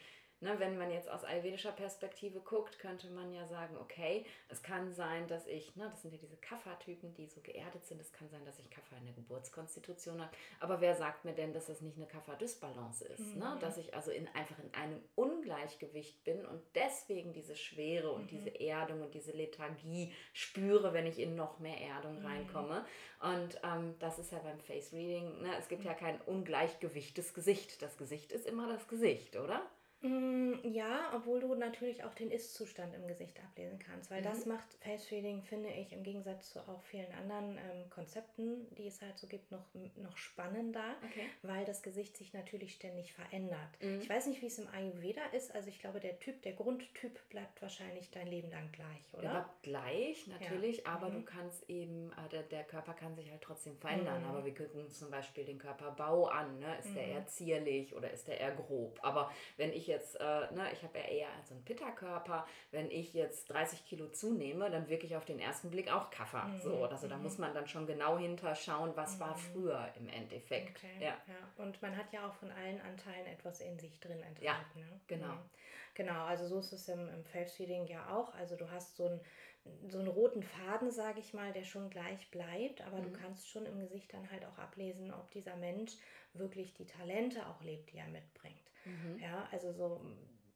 [0.44, 4.92] Ne, wenn man jetzt aus ayurvedischer Perspektive guckt, könnte man ja sagen, okay, es kann
[4.92, 8.30] sein, dass ich, ne, das sind ja diese Kapha-Typen, die so geerdet sind, es kann
[8.30, 11.80] sein, dass ich Kapha in der Geburtskonstitution habe, aber wer sagt mir denn, dass das
[11.80, 13.20] nicht eine Kapha-Dysbalance ist?
[13.20, 13.36] Ne?
[13.36, 13.40] Mhm.
[13.40, 13.58] Ne?
[13.62, 18.28] Dass ich also in, einfach in einem Ungleichgewicht bin und deswegen diese Schwere und mhm.
[18.28, 22.26] diese Erdung und diese Lethargie spüre, wenn ich in noch mehr Erdung mhm.
[22.26, 22.86] reinkomme.
[23.22, 25.56] Und ähm, das ist ja beim Face Reading, ne?
[25.58, 27.82] es gibt ja kein ungleichgewichtes Gesicht.
[27.82, 29.66] Das Gesicht ist immer das Gesicht, oder?
[30.04, 34.26] Mm, ja, obwohl du natürlich auch den Ist-Zustand im Gesicht ablesen kannst, weil mhm.
[34.26, 38.88] das macht Face Reading, finde ich, im Gegensatz zu auch vielen anderen ähm, Konzepten, die
[38.88, 39.64] es halt so gibt, noch,
[39.96, 41.30] noch spannender, okay.
[41.42, 43.70] weil das Gesicht sich natürlich ständig verändert.
[43.80, 44.02] Mhm.
[44.02, 47.30] Ich weiß nicht, wie es im Ayurveda ist, also ich glaube, der Typ, der Grundtyp
[47.30, 49.22] bleibt wahrscheinlich dein Leben lang gleich, oder?
[49.22, 50.86] Der bleibt gleich, natürlich, ja.
[50.88, 51.14] aber mhm.
[51.14, 54.28] du kannst eben, äh, der, der Körper kann sich halt trotzdem verändern, mhm.
[54.28, 56.78] aber wir gucken zum Beispiel den Körperbau an, ne?
[56.80, 57.12] ist der mhm.
[57.14, 60.98] eher zierlich oder ist der eher grob, aber wenn ich jetzt, äh, ne, ich habe
[61.00, 65.40] ja eher so einen Pitta-Körper, wenn ich jetzt 30 Kilo zunehme, dann wirklich auf den
[65.40, 66.46] ersten Blick auch Kaffer.
[66.46, 66.62] Mhm.
[66.62, 67.24] So, also da mhm.
[67.24, 69.20] muss man dann schon genau hinterschauen, was mhm.
[69.22, 70.78] war früher im Endeffekt.
[70.78, 71.06] Okay.
[71.06, 71.18] Ja.
[71.28, 71.64] ja.
[71.64, 74.44] Und man hat ja auch von allen Anteilen etwas in sich drin enthalten.
[74.44, 75.00] Ja, ne?
[75.08, 75.34] genau.
[75.34, 75.50] Mhm.
[75.96, 78.34] Genau, also so ist es im, im Face-Feeding ja auch.
[78.34, 79.20] Also du hast so einen
[79.88, 83.04] so einen roten Faden, sage ich mal, der schon gleich bleibt, aber mhm.
[83.04, 85.94] du kannst schon im Gesicht dann halt auch ablesen, ob dieser Mensch
[86.34, 88.73] wirklich die Talente auch lebt, die er mitbringt.
[88.86, 89.20] Mhm.
[89.20, 90.02] Ja, also so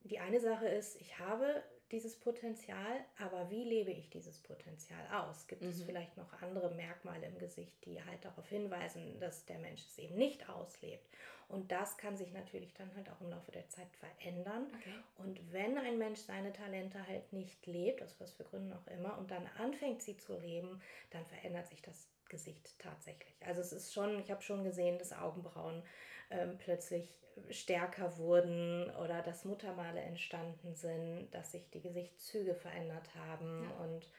[0.03, 5.47] die eine Sache ist, ich habe dieses Potenzial, aber wie lebe ich dieses Potenzial aus?
[5.47, 5.69] Gibt mhm.
[5.69, 9.97] es vielleicht noch andere Merkmale im Gesicht, die halt darauf hinweisen, dass der Mensch es
[9.97, 11.07] eben nicht auslebt?
[11.47, 14.67] Und das kann sich natürlich dann halt auch im Laufe der Zeit verändern.
[14.75, 14.93] Okay.
[15.17, 19.17] Und wenn ein Mensch seine Talente halt nicht lebt, aus was für Gründen auch immer,
[19.17, 23.33] und dann anfängt sie zu leben, dann verändert sich das Gesicht tatsächlich.
[23.45, 25.83] Also es ist schon, ich habe schon gesehen, dass Augenbrauen
[26.29, 27.13] ähm, plötzlich
[27.49, 33.85] stärker wurden oder dass Muttermale entstanden sind, dass sich die Gesichtszüge verändert haben ja.
[33.85, 34.09] und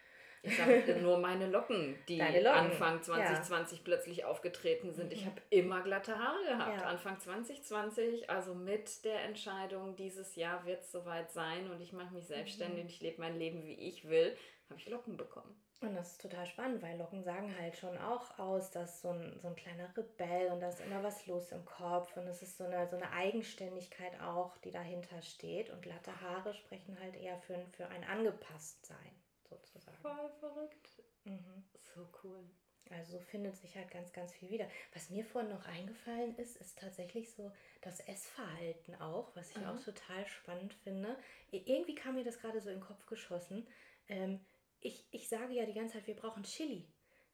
[0.43, 2.47] ich habe nur meine Locken, die Locken.
[2.47, 3.85] Anfang 2020 ja.
[3.85, 5.13] plötzlich aufgetreten sind.
[5.13, 5.31] Ich mhm.
[5.31, 6.81] habe immer glatte Haare gehabt.
[6.81, 6.87] Ja.
[6.87, 12.15] Anfang 2020, also mit der Entscheidung, dieses Jahr wird es soweit sein und ich mache
[12.15, 12.89] mich selbstständig, mhm.
[12.89, 14.37] ich lebe mein Leben, wie ich will,
[14.71, 15.61] habe ich Locken bekommen.
[15.81, 19.39] Und das ist total spannend, weil Locken sagen halt schon auch aus, dass so ein,
[19.41, 22.57] so ein kleiner Rebell und da ist immer was los im Kopf und es ist
[22.57, 25.71] so eine, so eine Eigenständigkeit auch, die dahinter steht.
[25.71, 29.15] Und glatte Haare sprechen halt eher für, für ein Angepasstsein,
[29.49, 29.97] sozusagen.
[29.99, 31.03] Voll verrückt.
[31.23, 31.65] Mhm.
[31.95, 32.45] So cool.
[32.91, 34.69] Also so findet sich halt ganz, ganz viel wieder.
[34.95, 39.67] Was mir vorhin noch eingefallen ist, ist tatsächlich so das Essverhalten auch, was ich mhm.
[39.67, 41.17] auch total spannend finde.
[41.51, 43.67] Irgendwie kam mir das gerade so in den Kopf geschossen.
[44.09, 44.41] Ähm,
[44.81, 46.87] ich, ich sage ja die ganze Zeit, wir brauchen Chili.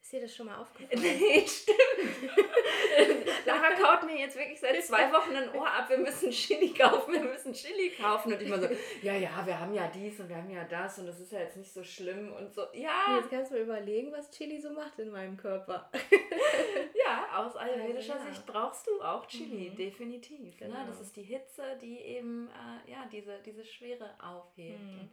[0.05, 1.01] Ist dir das schon mal aufgefallen?
[1.03, 1.79] Nee, stimmt.
[3.47, 7.15] Lara kaut mir jetzt wirklich seit zwei Wochen ein Ohr ab, wir müssen Chili kaufen,
[7.15, 8.35] wir müssen Chili kaufen.
[8.35, 8.69] Und ich immer so,
[9.01, 11.41] ja, ja, wir haben ja dies und wir haben ja das und das ist ja
[11.41, 13.17] jetzt nicht so schlimm und so, ja.
[13.17, 15.91] Jetzt kannst du mir überlegen, was Chili so macht in meinem Körper.
[17.07, 18.27] ja, aus ayurvedischer ja.
[18.27, 19.77] Sicht brauchst du auch Chili, mhm.
[19.77, 20.61] definitiv.
[20.61, 20.67] Ne?
[20.67, 20.81] Genau.
[20.81, 20.85] Ne?
[20.87, 24.83] Das ist die Hitze, die eben äh, ja, diese, diese Schwere aufhebt.
[24.83, 25.11] Mhm.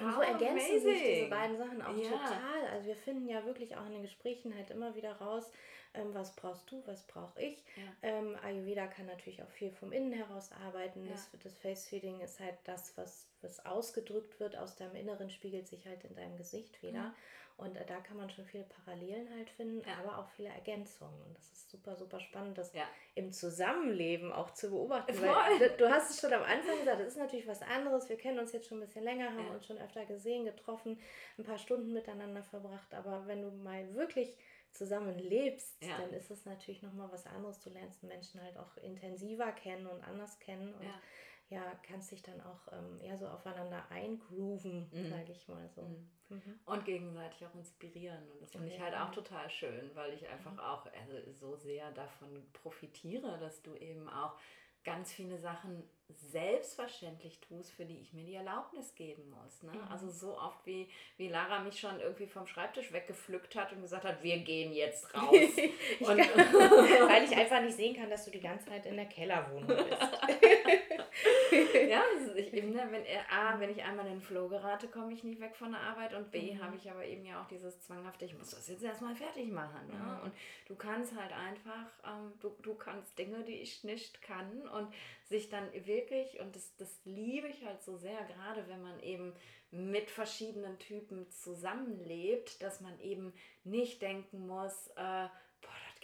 [0.00, 0.80] Und so ergänzen amazing.
[0.80, 2.10] sich diese beiden Sachen auch ja.
[2.10, 2.66] total.
[2.72, 5.50] Also wir finden ja wirklich auch in den Gesprächen halt immer wieder raus,
[5.94, 7.64] ähm, was brauchst du, was brauche ich.
[7.76, 7.82] Ja.
[8.02, 11.04] Ähm, Ayurveda kann natürlich auch viel vom Innen heraus arbeiten.
[11.04, 11.12] Ja.
[11.12, 15.86] Das, das Face-Feeding ist halt das, was, was ausgedrückt wird aus deinem Inneren, spiegelt sich
[15.86, 17.14] halt in deinem Gesicht wieder.
[17.58, 19.98] Und äh, da kann man schon viele Parallelen halt finden, ja.
[19.98, 21.20] aber auch viele Ergänzungen.
[21.22, 22.84] Und das ist super, super spannend, das ja.
[23.16, 25.20] im Zusammenleben auch zu beobachten.
[25.20, 28.08] Weil, du hast es schon am Anfang gesagt, das ist natürlich was anderes.
[28.08, 29.54] Wir kennen uns jetzt schon ein bisschen länger, haben ja.
[29.54, 31.00] uns schon öfter gesehen, getroffen,
[31.36, 32.94] ein paar Stunden miteinander verbracht.
[32.94, 34.36] Aber wenn du mal wirklich
[34.70, 35.98] zusammen lebst, ja.
[35.98, 37.58] dann ist es natürlich nochmal was anderes.
[37.58, 40.74] Du lernst Menschen halt auch intensiver kennen und anders kennen.
[40.74, 40.86] Und
[41.50, 45.08] ja ja, kannst dich dann auch ähm, ja, so aufeinander eingrooven, mhm.
[45.08, 45.82] sage ich mal so.
[45.82, 46.08] Mhm.
[46.28, 46.60] mhm.
[46.66, 48.30] Und gegenseitig auch inspirieren.
[48.32, 50.60] Und das finde ich halt auch total schön, weil ich einfach mhm.
[50.60, 54.34] auch also, so sehr davon profitiere, dass du eben auch
[54.84, 59.62] ganz viele Sachen selbstverständlich tust, für die ich mir die Erlaubnis geben muss.
[59.62, 59.72] Ne?
[59.72, 59.88] Mhm.
[59.90, 64.04] Also so oft wie, wie Lara mich schon irgendwie vom Schreibtisch weggepflückt hat und gesagt
[64.04, 65.34] hat, wir gehen jetzt raus.
[66.00, 66.18] und kann,
[67.08, 69.88] weil ich einfach nicht sehen kann, dass du die ganze Zeit in der Kellerwohnung bist.
[71.88, 72.02] ja,
[72.36, 75.40] ich eben, ne, wenn, A, wenn ich einmal in den Flow gerate, komme ich nicht
[75.40, 76.62] weg von der Arbeit und B, mhm.
[76.62, 79.86] habe ich aber eben ja auch dieses zwanghafte, ich muss das jetzt erstmal fertig machen.
[79.88, 79.94] Ne?
[79.94, 80.22] Mhm.
[80.24, 80.32] Und
[80.66, 84.92] du kannst halt einfach, ähm, du, du kannst Dinge, die ich nicht kann und
[85.24, 89.34] sich dann wirklich, und das, das liebe ich halt so sehr, gerade wenn man eben
[89.70, 93.32] mit verschiedenen Typen zusammenlebt, dass man eben
[93.64, 95.28] nicht denken muss, äh,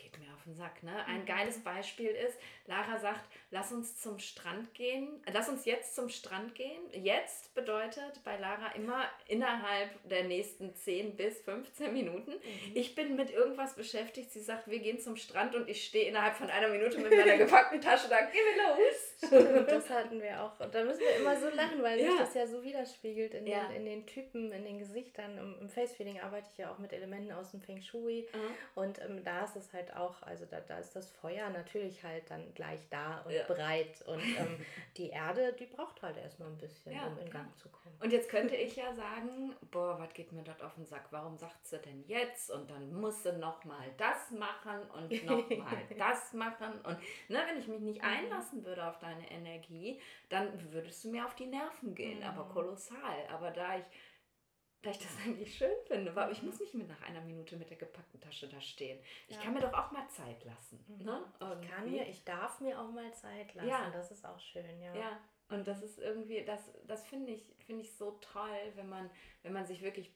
[0.05, 0.83] geht mir auf den Sack.
[0.83, 1.05] Ne?
[1.07, 1.27] Ein mhm.
[1.27, 3.25] geiles Beispiel ist, Lara sagt,
[3.55, 6.83] lass uns zum Strand gehen, lass uns jetzt zum Strand gehen.
[6.93, 12.33] Jetzt bedeutet bei Lara immer innerhalb der nächsten 10 bis 15 Minuten.
[12.33, 12.73] Mhm.
[12.75, 14.33] Ich bin mit irgendwas beschäftigt.
[14.33, 17.37] Sie sagt, wir gehen zum Strand und ich stehe innerhalb von einer Minute mit meiner
[17.39, 19.15] gepackten Tasche da, geh mir los.
[19.25, 20.59] Stimmt, das hatten wir auch.
[20.59, 22.11] Und da müssen wir immer so lachen, weil ja.
[22.11, 23.69] sich das ja so widerspiegelt in, ja.
[23.69, 25.39] den, in den Typen, in den Gesichtern.
[25.39, 28.27] Im, im Face-Feeling arbeite ich ja auch mit Elementen aus dem Feng Shui.
[28.33, 28.39] Mhm.
[28.75, 32.29] Und ähm, da ist es halt auch, also da, da ist das Feuer natürlich halt
[32.31, 33.44] dann gleich da und ja.
[33.47, 34.03] Bereit.
[34.07, 34.65] Und ähm,
[34.97, 37.97] die Erde, die braucht halt erstmal ein bisschen, ja, um in Gang zu kommen.
[38.01, 41.07] Und jetzt könnte ich ja sagen, boah, was geht mir dort auf den Sack?
[41.11, 42.51] Warum sagt sie denn jetzt?
[42.51, 46.81] Und dann muss sie nochmal das machen und nochmal das machen.
[46.85, 48.09] Und ne, wenn ich mich nicht mhm.
[48.09, 52.25] einlassen würde auf deine Energie, dann würdest du mir auf die Nerven gehen, mhm.
[52.25, 53.27] aber kolossal.
[53.33, 53.85] Aber da ich
[54.85, 57.71] da ich das eigentlich schön finde, weil ich muss nicht mehr nach einer Minute mit
[57.71, 58.99] der gepackten Tasche da stehen.
[59.29, 59.43] Ich ja.
[59.43, 60.85] kann mir doch auch mal Zeit lassen.
[60.87, 61.05] Mhm.
[61.05, 61.25] Ne?
[61.63, 63.69] Ich kann mir, ich darf mir auch mal Zeit lassen.
[63.69, 63.91] Ja.
[63.91, 64.95] Das ist auch schön, ja.
[64.95, 69.11] Ja, und das ist irgendwie, das, das finde ich, finde ich so toll, wenn man,
[69.43, 70.13] wenn man sich wirklich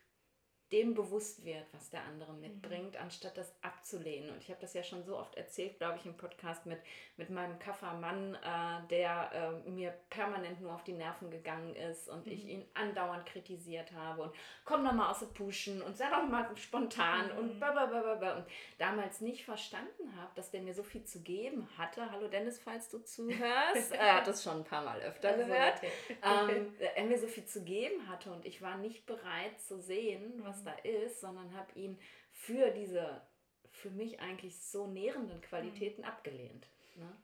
[0.72, 3.00] dem bewusst wird, was der andere mitbringt, mhm.
[3.00, 4.30] anstatt das abzulehnen.
[4.30, 6.78] Und ich habe das ja schon so oft erzählt, glaube ich, im Podcast mit,
[7.16, 12.26] mit meinem Kaffermann, äh, der äh, mir permanent nur auf die Nerven gegangen ist und
[12.26, 12.32] mhm.
[12.32, 14.32] ich ihn andauernd kritisiert habe und
[14.64, 17.38] komm doch mal aus der Puschen und sei doch mal spontan mhm.
[17.38, 18.36] und blablabla.
[18.36, 22.10] Und damals nicht verstanden habe, dass der mir so viel zu geben hatte.
[22.10, 23.92] Hallo Dennis, falls du zuhörst.
[23.92, 25.80] er hat das schon ein paar Mal öfter also, gehört.
[26.22, 30.42] Ähm, er mir so viel zu geben hatte und ich war nicht bereit zu sehen,
[30.44, 31.98] was was da ist, sondern habe ihn
[32.32, 33.22] für diese
[33.70, 36.08] für mich eigentlich so nährenden Qualitäten mhm.
[36.08, 36.66] abgelehnt.
[36.96, 37.16] Ne?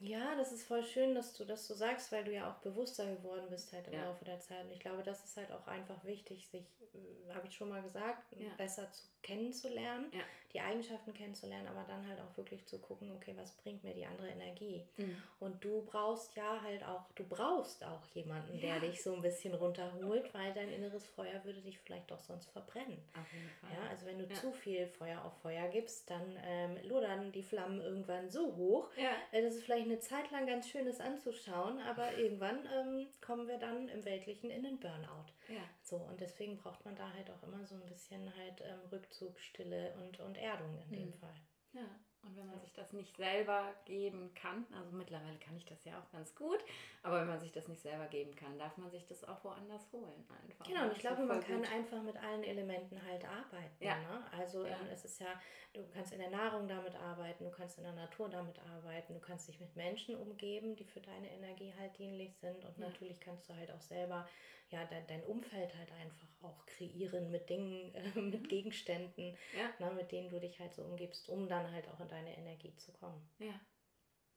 [0.00, 3.04] Ja, das ist voll schön, dass du das so sagst, weil du ja auch bewusster
[3.04, 4.06] geworden bist halt im ja.
[4.06, 4.64] Laufe der Zeit.
[4.64, 7.82] Und ich glaube, das ist halt auch einfach wichtig, sich, äh, habe ich schon mal
[7.82, 8.48] gesagt, ja.
[8.56, 10.22] besser zu kennenzulernen, ja.
[10.52, 14.04] Die Eigenschaften kennenzulernen, aber dann halt auch wirklich zu gucken, okay, was bringt mir die
[14.04, 14.84] andere Energie?
[14.96, 15.22] Mhm.
[15.38, 18.78] Und du brauchst ja halt auch, du brauchst auch jemanden, ja.
[18.78, 22.50] der dich so ein bisschen runterholt, weil dein inneres Feuer würde dich vielleicht doch sonst
[22.50, 22.98] verbrennen.
[23.18, 23.70] Auf jeden Fall.
[23.72, 24.34] Ja, also wenn du ja.
[24.34, 29.10] zu viel Feuer auf Feuer gibst, dann ähm, lodern die Flammen irgendwann so hoch, ja.
[29.32, 33.46] äh, dass es vielleicht eine Zeit lang ganz schön ist anzuschauen, aber irgendwann ähm, kommen
[33.46, 35.32] wir dann im Weltlichen in den Burnout.
[35.48, 35.62] Ja.
[35.90, 39.40] So, und deswegen braucht man da halt auch immer so ein bisschen halt ähm, Rückzug,
[39.40, 41.14] Stille und, und Erdung in dem mhm.
[41.14, 41.40] Fall.
[41.72, 41.86] Ja.
[42.22, 45.98] Und wenn man sich das nicht selber geben kann, also mittlerweile kann ich das ja
[45.98, 46.62] auch ganz gut,
[47.02, 49.90] aber wenn man sich das nicht selber geben kann, darf man sich das auch woanders
[49.90, 50.66] holen einfach.
[50.66, 51.72] Genau, und ich glaube, man kann gut.
[51.72, 53.82] einfach mit allen Elementen halt arbeiten.
[53.82, 53.96] Ja.
[53.98, 54.22] Ne?
[54.38, 54.72] Also ja.
[54.72, 55.40] Ähm, es ist ja,
[55.72, 59.20] du kannst in der Nahrung damit arbeiten, du kannst in der Natur damit arbeiten, du
[59.20, 63.48] kannst dich mit Menschen umgeben, die für deine Energie halt dienlich sind und natürlich kannst
[63.48, 64.28] du halt auch selber
[64.70, 68.48] ja, dein, dein Umfeld halt einfach auch kreieren mit Dingen, äh, mit mhm.
[68.48, 69.70] Gegenständen, ja.
[69.78, 72.36] na, ne, mit denen du dich halt so umgibst, um dann halt auch in deine
[72.36, 73.28] Energie zu kommen.
[73.38, 73.58] Ja.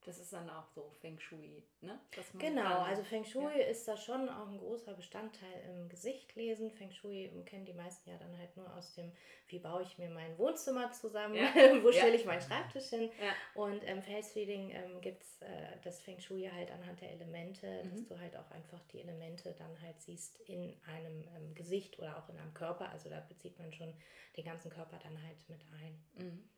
[0.06, 2.00] Das ist dann auch so Feng Shui, ne?
[2.38, 3.66] genau, also Feng Shui ja.
[3.68, 6.72] ist da schon auch ein großer Bestandteil im Gesicht lesen.
[6.72, 9.14] Feng Shui kennen die meisten ja dann halt nur aus dem,
[9.48, 11.54] wie baue ich mir mein Wohnzimmer zusammen, ja.
[11.84, 12.00] wo ja.
[12.00, 13.12] stelle ich meinen Schreibtisch hin.
[13.54, 17.12] Und im ähm, Face Reading ähm, gibt es äh, das Feng Shui halt anhand der
[17.12, 17.92] Elemente, mhm.
[17.92, 22.18] dass du halt auch einfach die Elemente dann halt siehst in einem ähm, Gesicht oder
[22.18, 22.90] auch in einem Körper.
[22.90, 23.94] Also da bezieht man schon
[24.36, 26.04] den ganzen Körper dann halt mit ein.
[26.16, 26.50] Mhm.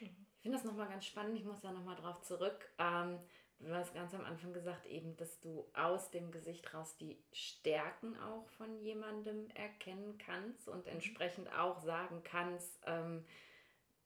[0.00, 0.26] Mhm.
[0.40, 2.70] Ich finde das nochmal ganz spannend, ich muss da nochmal drauf zurück.
[2.78, 3.18] Ähm,
[3.58, 8.16] du hast ganz am Anfang gesagt, eben, dass du aus dem Gesicht raus die Stärken
[8.20, 10.92] auch von jemandem erkennen kannst und mhm.
[10.92, 13.22] entsprechend auch sagen kannst, ähm,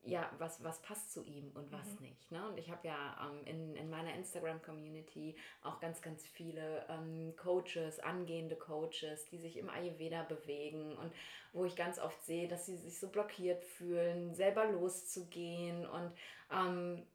[0.06, 2.08] ja, was, was passt zu ihm und was mhm.
[2.08, 2.30] nicht.
[2.30, 2.46] Ne?
[2.48, 8.00] Und ich habe ja ähm, in, in meiner Instagram-Community auch ganz, ganz viele ähm, Coaches,
[8.00, 11.12] angehende Coaches, die sich im Ayurveda bewegen und
[11.52, 15.86] wo ich ganz oft sehe, dass sie sich so blockiert fühlen, selber loszugehen.
[15.86, 16.12] Und
[16.50, 17.06] ähm,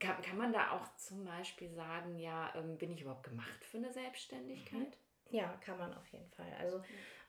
[0.00, 3.78] kann, kann man da auch zum Beispiel sagen, ja, ähm, bin ich überhaupt gemacht für
[3.78, 4.98] eine Selbstständigkeit?
[5.30, 5.36] Mhm.
[5.36, 6.52] Ja, kann man auf jeden Fall.
[6.58, 6.82] Also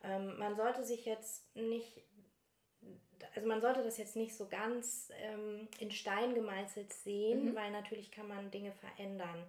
[0.04, 2.04] ähm, man sollte sich jetzt nicht
[3.36, 7.56] also man sollte das jetzt nicht so ganz ähm, in Stein gemeißelt sehen, mhm.
[7.56, 9.46] weil natürlich kann man Dinge verändern.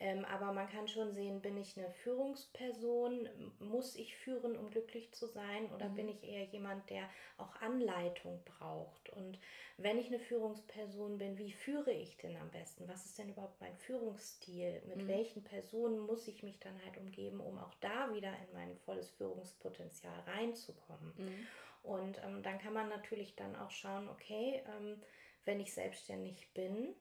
[0.00, 3.28] Ähm, aber man kann schon sehen, bin ich eine Führungsperson?
[3.58, 5.70] Muss ich führen, um glücklich zu sein?
[5.74, 5.94] Oder mhm.
[5.94, 9.10] bin ich eher jemand, der auch Anleitung braucht?
[9.10, 9.38] Und
[9.76, 12.86] wenn ich eine Führungsperson bin, wie führe ich denn am besten?
[12.88, 14.80] Was ist denn überhaupt mein Führungsstil?
[14.86, 15.08] Mit mhm.
[15.08, 19.10] welchen Personen muss ich mich dann halt umgeben, um auch da wieder in mein volles
[19.10, 21.12] Führungspotenzial reinzukommen?
[21.16, 21.46] Mhm.
[21.82, 25.00] Und ähm, dann kann man natürlich dann auch schauen, okay, ähm,
[25.44, 26.94] wenn ich selbstständig bin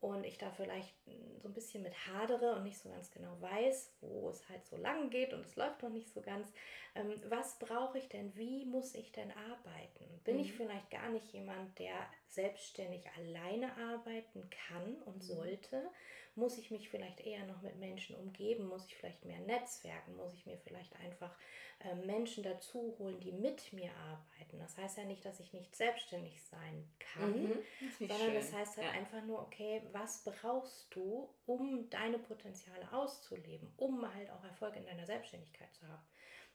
[0.00, 3.40] und ich da vielleicht hm, so ein bisschen mit hadere und nicht so ganz genau
[3.40, 6.52] weiß, wo es halt so lang geht und es läuft noch nicht so ganz,
[6.94, 8.34] ähm, was brauche ich denn?
[8.36, 10.20] Wie muss ich denn arbeiten?
[10.24, 10.42] Bin mhm.
[10.42, 11.94] ich vielleicht gar nicht jemand, der
[12.28, 15.22] selbstständig alleine arbeiten kann und mhm.
[15.22, 15.90] sollte?
[16.36, 18.66] Muss ich mich vielleicht eher noch mit Menschen umgeben?
[18.66, 20.16] Muss ich vielleicht mehr netzwerken?
[20.16, 21.34] Muss ich mir vielleicht einfach
[21.80, 24.58] äh, Menschen dazu holen, die mit mir arbeiten?
[24.58, 27.58] Das heißt ja nicht, dass ich nicht selbstständig sein kann, mhm,
[28.00, 28.34] sondern schön.
[28.34, 28.92] das heißt halt ja.
[28.94, 34.86] einfach nur, okay, was brauchst du, um deine Potenziale auszuleben, um halt auch Erfolg in
[34.86, 36.02] deiner Selbstständigkeit zu haben?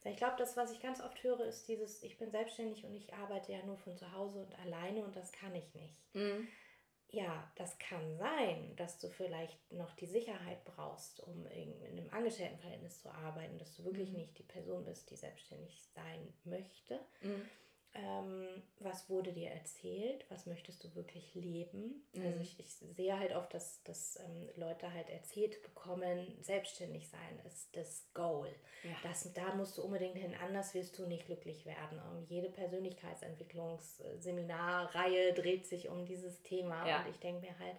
[0.06, 3.14] Ich glaube, das, was ich ganz oft höre, ist dieses, ich bin selbstständig und ich
[3.14, 5.96] arbeite ja nur von zu Hause und alleine und das kann ich nicht.
[6.14, 6.48] Mhm
[7.12, 13.02] ja, das kann sein, dass du vielleicht noch die Sicherheit brauchst, um in einem Angestelltenverhältnis
[13.02, 14.18] zu arbeiten, dass du wirklich mhm.
[14.18, 17.00] nicht die Person bist, die selbstständig sein möchte.
[17.22, 17.50] Mhm
[17.96, 18.48] ähm,
[18.80, 22.06] was wurde dir erzählt, was möchtest du wirklich leben.
[22.14, 22.34] Also mhm.
[22.34, 27.42] Also ich, ich, sehe halt oft, dass, dass ähm, Leute halt erzählt bekommen, selbstständig sein
[27.46, 28.54] ist das Goal.
[28.84, 28.92] Ja.
[29.04, 32.00] Das, da musst du unbedingt hin, anders wirst du nicht glücklich werden.
[32.00, 37.02] Um, jede Persönlichkeitsentwicklungsseminarreihe dreht sich um dieses Thema ja.
[37.02, 37.76] und ich denke mir halt,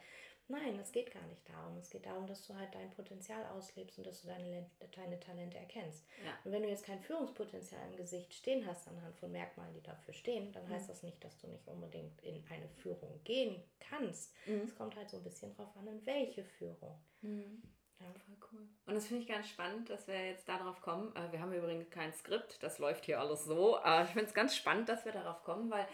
[0.51, 1.77] Nein, es geht gar nicht darum.
[1.79, 5.57] Es geht darum, dass du halt dein Potenzial auslebst und dass du deine, deine Talente
[5.59, 6.05] erkennst.
[6.25, 6.33] Ja.
[6.45, 10.13] Und wenn du jetzt kein Führungspotenzial im Gesicht stehen hast, anhand von Merkmalen, die dafür
[10.13, 10.71] stehen, dann mhm.
[10.71, 14.35] heißt das nicht, dass du nicht unbedingt in eine Führung gehen kannst.
[14.47, 14.63] Mhm.
[14.65, 16.99] Es kommt halt so ein bisschen drauf an, in welche Führung.
[17.23, 17.63] Mhm.
[18.01, 18.69] Ja, voll cool.
[18.87, 21.15] Und das finde ich ganz spannend, dass wir jetzt darauf kommen.
[21.15, 23.79] Äh, wir haben übrigens kein Skript, das läuft hier alles so.
[23.79, 25.87] Ich finde es ganz spannend, dass wir darauf kommen, weil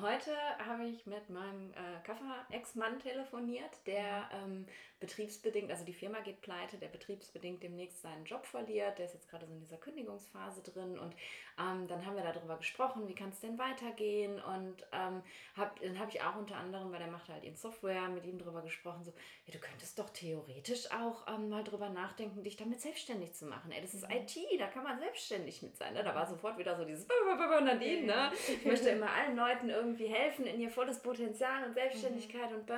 [0.00, 0.32] Heute
[0.66, 4.66] habe ich mit meinem äh, Kaffer-Ex-Mann telefoniert, der ähm,
[4.98, 8.98] betriebsbedingt, also die Firma geht pleite, der betriebsbedingt demnächst seinen Job verliert.
[8.98, 10.98] Der ist jetzt gerade so in dieser Kündigungsphase drin.
[10.98, 11.14] Und
[11.60, 14.42] ähm, dann haben wir darüber gesprochen, wie kann es denn weitergehen.
[14.42, 15.22] Und ähm,
[15.56, 18.38] hab, dann habe ich auch unter anderem, weil der macht halt in Software, mit ihm
[18.38, 19.12] darüber gesprochen, so,
[19.46, 23.70] ja, du könntest doch theoretisch auch ähm, mal drüber nachdenken, dich damit selbstständig zu machen.
[23.70, 24.16] Ey, das ist mhm.
[24.16, 25.94] IT, da kann man selbstständig mit sein.
[25.94, 26.02] Ne?
[26.02, 27.06] Da war sofort wieder so dieses
[27.62, 28.32] Nadine, ne?
[28.48, 32.58] Ich möchte immer allen Leuten Leuten irgendwie helfen in ihr volles Potenzial und Selbstständigkeit mhm.
[32.58, 32.70] und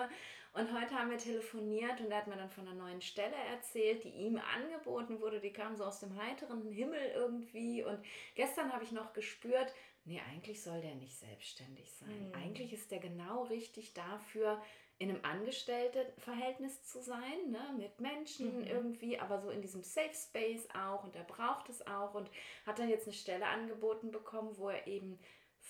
[0.53, 4.03] und heute haben wir telefoniert und er hat mir dann von einer neuen Stelle erzählt,
[4.03, 5.39] die ihm angeboten wurde.
[5.39, 7.85] Die kam so aus dem heiteren Himmel irgendwie.
[7.85, 8.01] Und
[8.35, 9.73] gestern habe ich noch gespürt,
[10.05, 12.31] nee, eigentlich soll der nicht selbstständig sein.
[12.31, 12.35] Mhm.
[12.35, 14.61] Eigentlich ist der genau richtig dafür,
[14.99, 18.67] in einem Angestelltenverhältnis zu sein, ne, mit Menschen mhm.
[18.67, 22.29] irgendwie, aber so in diesem Safe Space auch und er braucht es auch und
[22.67, 25.21] hat dann jetzt eine Stelle angeboten bekommen, wo er eben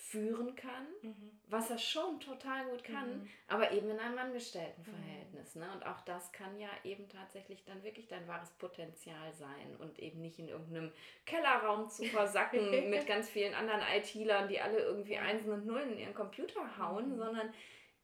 [0.01, 1.39] führen kann, mhm.
[1.47, 3.29] was er schon total gut kann, mhm.
[3.47, 5.53] aber eben in einem Angestelltenverhältnis.
[5.53, 5.61] Mhm.
[5.61, 5.67] Ne?
[5.75, 10.19] Und auch das kann ja eben tatsächlich dann wirklich dein wahres Potenzial sein und eben
[10.19, 10.91] nicht in irgendeinem
[11.25, 15.99] Kellerraum zu versacken mit ganz vielen anderen IT-Lern, die alle irgendwie Einsen und Nullen in
[15.99, 17.17] ihren Computer hauen, mhm.
[17.17, 17.53] sondern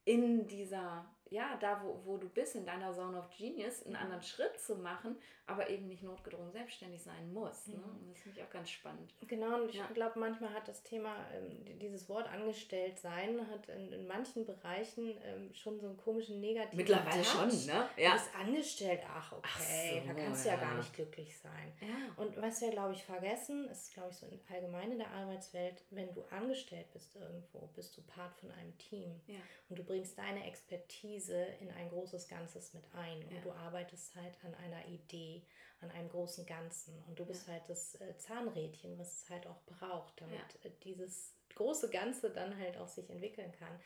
[0.05, 4.23] in dieser ja, da wo, wo du bist, in deiner Zone of Genius, einen anderen
[4.23, 7.67] Schritt zu machen, aber eben nicht notgedrungen selbstständig sein muss.
[7.67, 7.77] Ne?
[7.77, 7.83] Mhm.
[7.83, 9.13] Und das finde ich auch ganz spannend.
[9.27, 9.87] Genau, und ich ja.
[9.87, 15.17] glaube, manchmal hat das Thema, ähm, dieses Wort angestellt sein, hat in, in manchen Bereichen
[15.23, 17.31] ähm, schon so einen komischen negativen Mittlerweile Touch.
[17.31, 17.89] schon, ne?
[17.95, 18.09] Ja.
[18.09, 20.55] Du bist angestellt, ach okay, ach so, da kannst du ja.
[20.55, 20.61] ja.
[20.61, 21.73] gar nicht glücklich sein.
[21.81, 22.23] Ja.
[22.23, 26.13] Und was wir, glaube ich, vergessen, ist, glaube ich, so allgemein in der Arbeitswelt, wenn
[26.13, 29.21] du angestellt bist irgendwo, bist du Part von einem Team.
[29.69, 33.41] Und du bringst deine Expertise Expertise in ein großes Ganzes mit ein und ja.
[33.41, 35.43] du arbeitest halt an einer Idee,
[35.81, 37.53] an einem großen Ganzen und du bist ja.
[37.53, 40.69] halt das äh, Zahnrädchen, was es halt auch braucht, damit ja.
[40.69, 43.79] Äh, dieses große Ganze dann halt auch sich entwickeln kann.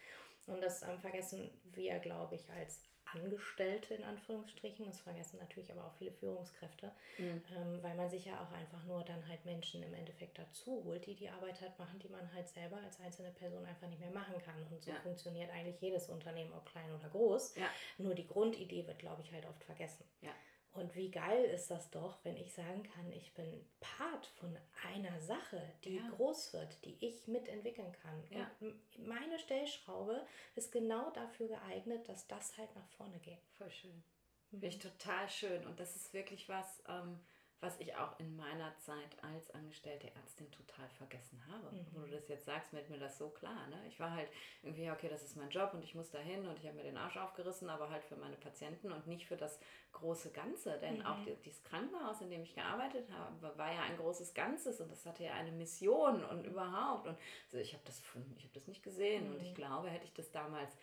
[0.48, 2.82] Und das ähm, vergessen wir, glaube ich, als
[3.14, 4.86] Angestellte in Anführungsstrichen.
[4.86, 7.42] Das vergessen natürlich aber auch viele Führungskräfte, mhm.
[7.56, 11.06] ähm, weil man sich ja auch einfach nur dann halt Menschen im Endeffekt dazu holt,
[11.06, 14.12] die die Arbeit halt machen, die man halt selber als einzelne Person einfach nicht mehr
[14.12, 14.56] machen kann.
[14.70, 14.98] Und so ja.
[14.98, 17.56] funktioniert eigentlich jedes Unternehmen, ob klein oder groß.
[17.56, 17.70] Ja.
[17.98, 20.06] Nur die Grundidee wird, glaube ich, halt oft vergessen.
[20.22, 20.32] Ja.
[20.74, 24.58] Und wie geil ist das doch, wenn ich sagen kann, ich bin Part von
[24.88, 26.10] einer Sache, die ja.
[26.12, 28.24] groß wird, die ich mitentwickeln kann.
[28.30, 28.50] Ja.
[28.62, 33.42] Und meine Stellschraube ist genau dafür geeignet, dass das halt nach vorne geht.
[33.58, 33.92] Voll schön.
[33.92, 34.60] Mhm.
[34.60, 35.66] Finde ich total schön.
[35.66, 37.20] Und das ist wirklich was, ähm,
[37.62, 41.76] was ich auch in meiner Zeit als angestellte Ärztin total vergessen habe.
[41.76, 41.86] Mhm.
[41.92, 43.68] Wo du das jetzt sagst, wird mir das so klar.
[43.68, 43.78] Ne?
[43.88, 44.30] Ich war halt
[44.64, 46.98] irgendwie, okay, das ist mein Job und ich muss dahin und ich habe mir den
[46.98, 49.60] Arsch aufgerissen, aber halt für meine Patienten und nicht für das
[49.92, 50.80] große Ganze.
[50.80, 51.06] Denn mhm.
[51.06, 55.06] auch dieses Krankenhaus, in dem ich gearbeitet habe, war ja ein großes Ganzes und das
[55.06, 57.08] hatte ja eine Mission und überhaupt.
[57.08, 58.02] Und also ich habe das,
[58.44, 59.36] hab das nicht gesehen mhm.
[59.36, 60.76] und ich glaube, hätte ich das damals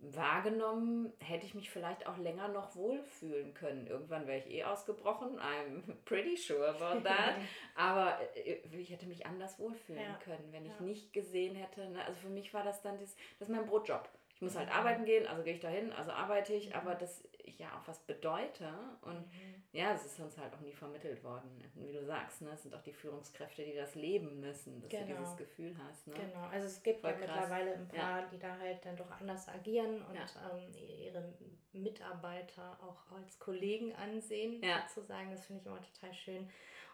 [0.00, 3.86] wahrgenommen, hätte ich mich vielleicht auch länger noch wohlfühlen können.
[3.86, 5.38] Irgendwann wäre ich eh ausgebrochen.
[5.38, 7.36] I'm pretty sure about that.
[7.74, 10.18] Aber äh, ich hätte mich anders wohlfühlen ja.
[10.22, 10.84] können, wenn ich ja.
[10.84, 11.88] nicht gesehen hätte.
[11.88, 12.04] Ne?
[12.04, 14.08] Also für mich war das dann das, das ist mein Brotjob.
[14.34, 14.74] Ich muss halt mhm.
[14.74, 16.74] arbeiten gehen, also gehe ich dahin, also arbeite ich, mhm.
[16.74, 17.22] aber dass
[17.54, 18.68] ich ja auch was bedeute
[19.02, 19.62] und mhm.
[19.72, 21.62] ja, es ist uns halt auch nie vermittelt worden.
[21.74, 22.50] Wie du sagst, ne?
[22.52, 25.06] es sind auch die Führungskräfte, die das leben müssen, dass genau.
[25.06, 26.06] du dieses Gefühl hast.
[26.08, 26.14] Ne?
[26.14, 28.26] Genau, also es gibt ja mittlerweile ein paar, ja.
[28.26, 30.26] die da halt dann doch anders agieren und ja.
[30.52, 31.32] ähm, ihre
[31.72, 34.84] Mitarbeiter auch als Kollegen ansehen, ja.
[34.88, 35.30] sozusagen.
[35.30, 36.48] Das finde ich immer total schön.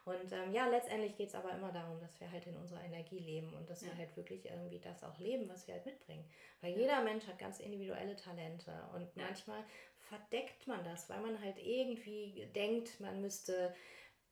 [0.05, 3.18] Und ähm, ja, letztendlich geht es aber immer darum, dass wir halt in unserer Energie
[3.18, 3.88] leben und dass ja.
[3.88, 6.25] wir halt wirklich irgendwie das auch leben, was wir halt mitbringen.
[6.62, 9.25] Weil jeder Mensch hat ganz individuelle Talente und ja.
[9.25, 9.62] manchmal
[10.11, 13.75] verdeckt man das, weil man halt irgendwie denkt, man müsste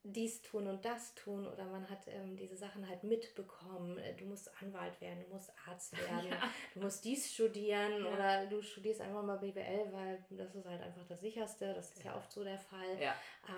[0.03, 3.99] dies tun und das tun oder man hat ähm, diese Sachen halt mitbekommen.
[3.99, 6.43] Äh, du musst Anwalt werden, du musst Arzt werden, ja.
[6.75, 8.13] du musst dies studieren ja.
[8.13, 11.75] oder du studierst einfach mal BWL, weil das ist halt einfach das sicherste.
[11.75, 12.97] Das ist ja, ja oft so der Fall.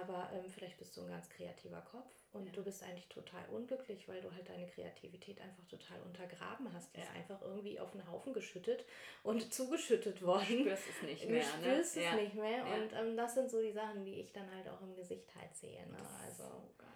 [0.01, 2.53] Aber ähm, vielleicht bist du ein ganz kreativer Kopf und ja.
[2.53, 6.95] du bist eigentlich total unglücklich, weil du halt deine Kreativität einfach total untergraben hast.
[6.95, 7.07] Die ja.
[7.07, 8.85] ist einfach irgendwie auf den Haufen geschüttet
[9.23, 10.47] und zugeschüttet worden.
[10.49, 11.43] Du spürst es nicht mehr.
[11.43, 11.63] Du ne?
[11.63, 12.03] spürst ne?
[12.03, 12.15] es ja.
[12.17, 12.65] nicht mehr.
[12.65, 15.55] Und ähm, das sind so die Sachen, die ich dann halt auch im Gesicht halt
[15.57, 15.87] sehe.
[15.87, 15.97] Ne?
[15.99, 16.89] Das also, so geil.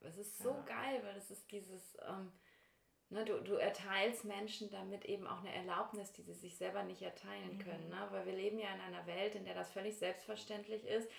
[0.00, 1.96] Das ist so geil, weil das ist dieses...
[2.08, 2.32] Ähm,
[3.12, 7.02] Ne, du, du erteilst Menschen damit eben auch eine Erlaubnis, die sie sich selber nicht
[7.02, 7.84] erteilen können.
[7.84, 7.90] Mhm.
[7.90, 8.08] Ne?
[8.10, 11.10] Weil wir leben ja in einer Welt, in der das völlig selbstverständlich ist,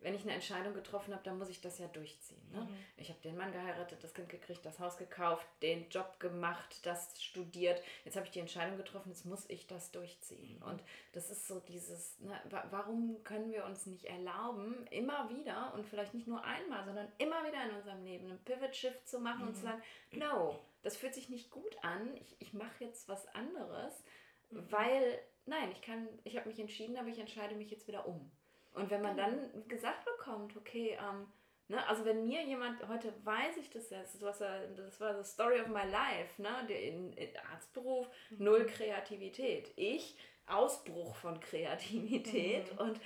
[0.00, 2.40] wenn ich eine Entscheidung getroffen habe, dann muss ich das ja durchziehen.
[2.52, 2.60] Ne?
[2.60, 2.76] Mhm.
[2.96, 7.20] Ich habe den Mann geheiratet, das Kind gekriegt, das Haus gekauft, den Job gemacht, das
[7.20, 7.82] studiert.
[8.04, 10.58] Jetzt habe ich die Entscheidung getroffen, jetzt muss ich das durchziehen.
[10.60, 10.62] Mhm.
[10.62, 10.82] Und
[11.12, 12.40] das ist so dieses, ne,
[12.70, 17.44] warum können wir uns nicht erlauben, immer wieder und vielleicht nicht nur einmal, sondern immer
[17.44, 19.48] wieder in unserem Leben einen Pivot-Shift zu machen mhm.
[19.48, 19.66] und zu mhm.
[19.66, 19.82] sagen,
[20.12, 24.04] no, das fühlt sich nicht gut an, ich, ich mache jetzt was anderes,
[24.50, 24.70] mhm.
[24.70, 28.30] weil, nein, ich kann, ich habe mich entschieden, aber ich entscheide mich jetzt wieder um.
[28.78, 29.28] Und wenn man genau.
[29.28, 31.26] dann gesagt bekommt, okay, ähm,
[31.68, 35.28] ne, also wenn mir jemand, heute weiß ich das jetzt, das war, das war the
[35.28, 38.44] story of my life, ne, der in, in Arztberuf, mhm.
[38.44, 39.72] null Kreativität.
[39.76, 40.16] Ich,
[40.46, 42.78] Ausbruch von Kreativität mhm.
[42.78, 43.00] und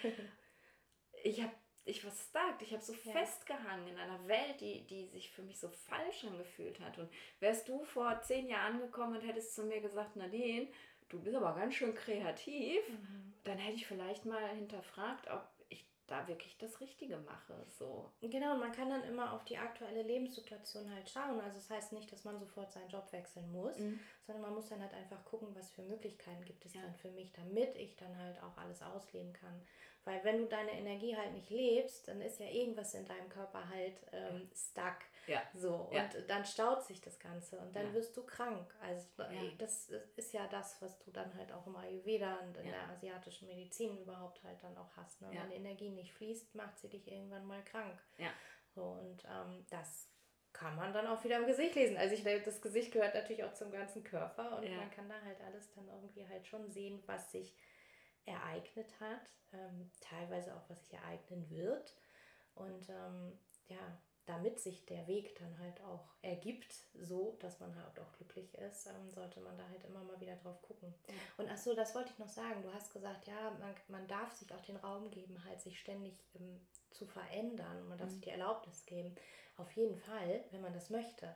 [1.24, 1.52] ich habe
[1.84, 3.12] ich war stuck, ich habe so ja.
[3.12, 6.98] festgehangen in einer Welt, die, die sich für mich so falsch angefühlt hat.
[6.98, 7.10] Und
[7.40, 10.68] wärst du vor zehn Jahren gekommen und hättest zu mir gesagt, Nadine,
[11.08, 13.34] du bist aber ganz schön kreativ, mhm.
[13.44, 15.42] dann hätte ich vielleicht mal hinterfragt, ob
[16.12, 17.54] da wirklich das Richtige mache.
[17.78, 18.10] So.
[18.20, 21.40] Genau, und man kann dann immer auf die aktuelle Lebenssituation halt schauen.
[21.40, 23.98] Also das heißt nicht, dass man sofort seinen Job wechseln muss, mhm.
[24.26, 26.82] sondern man muss dann halt einfach gucken, was für Möglichkeiten gibt es ja.
[26.82, 29.62] dann für mich, damit ich dann halt auch alles ausleben kann.
[30.04, 33.68] Weil wenn du deine Energie halt nicht lebst, dann ist ja irgendwas in deinem Körper
[33.68, 34.98] halt ähm, stuck.
[35.26, 35.42] Ja.
[35.54, 36.08] So, und ja.
[36.26, 37.94] dann staut sich das Ganze und dann ja.
[37.94, 38.74] wirst du krank.
[38.80, 39.06] Also
[39.58, 43.46] das ist ja das, was du dann halt auch im Ayurveda und in der asiatischen
[43.48, 45.20] Medizin überhaupt halt dann auch hast.
[45.20, 45.28] Ne?
[45.30, 47.98] Wenn die Energie nicht fließt, macht sie dich irgendwann mal krank.
[48.18, 48.30] Ja.
[48.74, 50.08] So, und ähm, das
[50.52, 51.96] kann man dann auch wieder im Gesicht lesen.
[51.96, 55.40] Also ich das Gesicht gehört natürlich auch zum ganzen Körper und man kann da halt
[55.42, 57.54] alles dann irgendwie halt schon sehen, was sich
[58.24, 61.96] ereignet hat, ähm, teilweise auch was sich ereignen wird.
[62.54, 63.98] Und ähm, ja,
[64.32, 68.86] damit sich der Weg dann halt auch ergibt, so dass man halt auch glücklich ist,
[68.86, 70.94] ähm, sollte man da halt immer mal wieder drauf gucken.
[71.36, 72.62] Und ach so, das wollte ich noch sagen.
[72.62, 76.14] Du hast gesagt, ja, man, man darf sich auch den Raum geben, halt sich ständig
[76.36, 76.60] ähm,
[76.90, 77.86] zu verändern.
[77.88, 78.12] Man darf mhm.
[78.12, 79.14] sich die Erlaubnis geben.
[79.56, 81.26] Auf jeden Fall, wenn man das möchte.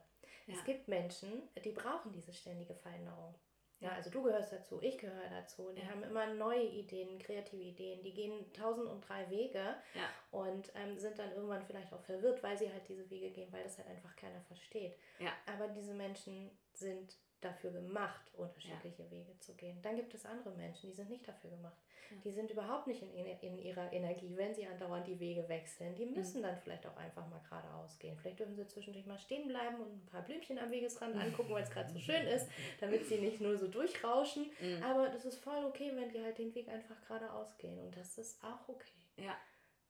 [0.46, 0.54] Ja.
[0.54, 3.34] Es gibt Menschen, die brauchen diese ständige Veränderung.
[3.80, 5.70] Ja, also du gehörst dazu, ich gehöre dazu.
[5.72, 5.88] Die ja.
[5.88, 8.02] haben immer neue Ideen, kreative Ideen.
[8.02, 10.08] Die gehen tausend und drei Wege ja.
[10.30, 13.64] und ähm, sind dann irgendwann vielleicht auch verwirrt, weil sie halt diese Wege gehen, weil
[13.64, 14.96] das halt einfach keiner versteht.
[15.18, 15.32] Ja.
[15.46, 19.10] Aber diese Menschen sind dafür gemacht, unterschiedliche ja.
[19.10, 19.80] Wege zu gehen.
[19.82, 21.76] Dann gibt es andere Menschen, die sind nicht dafür gemacht.
[22.10, 22.16] Ja.
[22.24, 25.94] Die sind überhaupt nicht in, in ihrer Energie, wenn sie andauernd die Wege wechseln.
[25.94, 26.44] Die müssen mhm.
[26.44, 28.16] dann vielleicht auch einfach mal geradeaus gehen.
[28.16, 31.64] Vielleicht dürfen sie zwischendurch mal stehen bleiben und ein paar Blümchen am Wegesrand angucken, weil
[31.64, 32.48] es gerade so schön ist,
[32.80, 34.50] damit sie nicht nur so durchrauschen.
[34.60, 34.82] Mhm.
[34.82, 37.78] Aber das ist voll okay, wenn die halt den Weg einfach geradeaus gehen.
[37.78, 38.92] Und das ist auch okay.
[39.16, 39.36] Ja.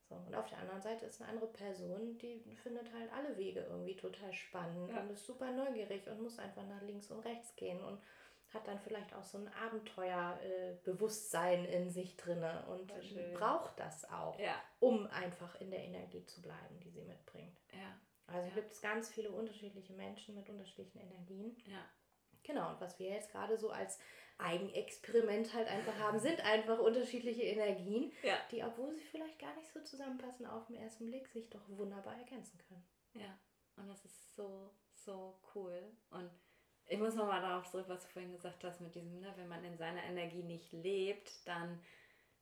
[0.09, 3.67] So, und auf der anderen Seite ist eine andere Person, die findet halt alle Wege
[3.69, 5.01] irgendwie total spannend ja.
[5.01, 8.01] und ist super neugierig und muss einfach nach links und rechts gehen und
[8.55, 12.93] hat dann vielleicht auch so ein Abenteuerbewusstsein äh, in sich drinne und
[13.35, 14.55] braucht das auch, ja.
[14.79, 17.59] um einfach in der Energie zu bleiben, die sie mitbringt.
[17.73, 17.99] Ja.
[18.29, 21.57] Also gibt es ganz viele unterschiedliche Menschen mit unterschiedlichen Energien.
[21.67, 21.85] Ja.
[22.45, 23.99] Genau, und was wir jetzt gerade so als
[24.39, 28.37] Eigenexperiment halt einfach haben, sind einfach unterschiedliche Energien, ja.
[28.51, 32.19] die, obwohl sie vielleicht gar nicht so zusammenpassen, auf den ersten Blick sich doch wunderbar
[32.19, 32.85] ergänzen können.
[33.15, 33.39] Ja,
[33.77, 35.83] und das ist so, so cool.
[36.11, 36.31] Und
[36.89, 39.65] ich muss nochmal darauf zurück, was du vorhin gesagt hast, mit diesem, ne, wenn man
[39.65, 41.83] in seiner Energie nicht lebt, dann,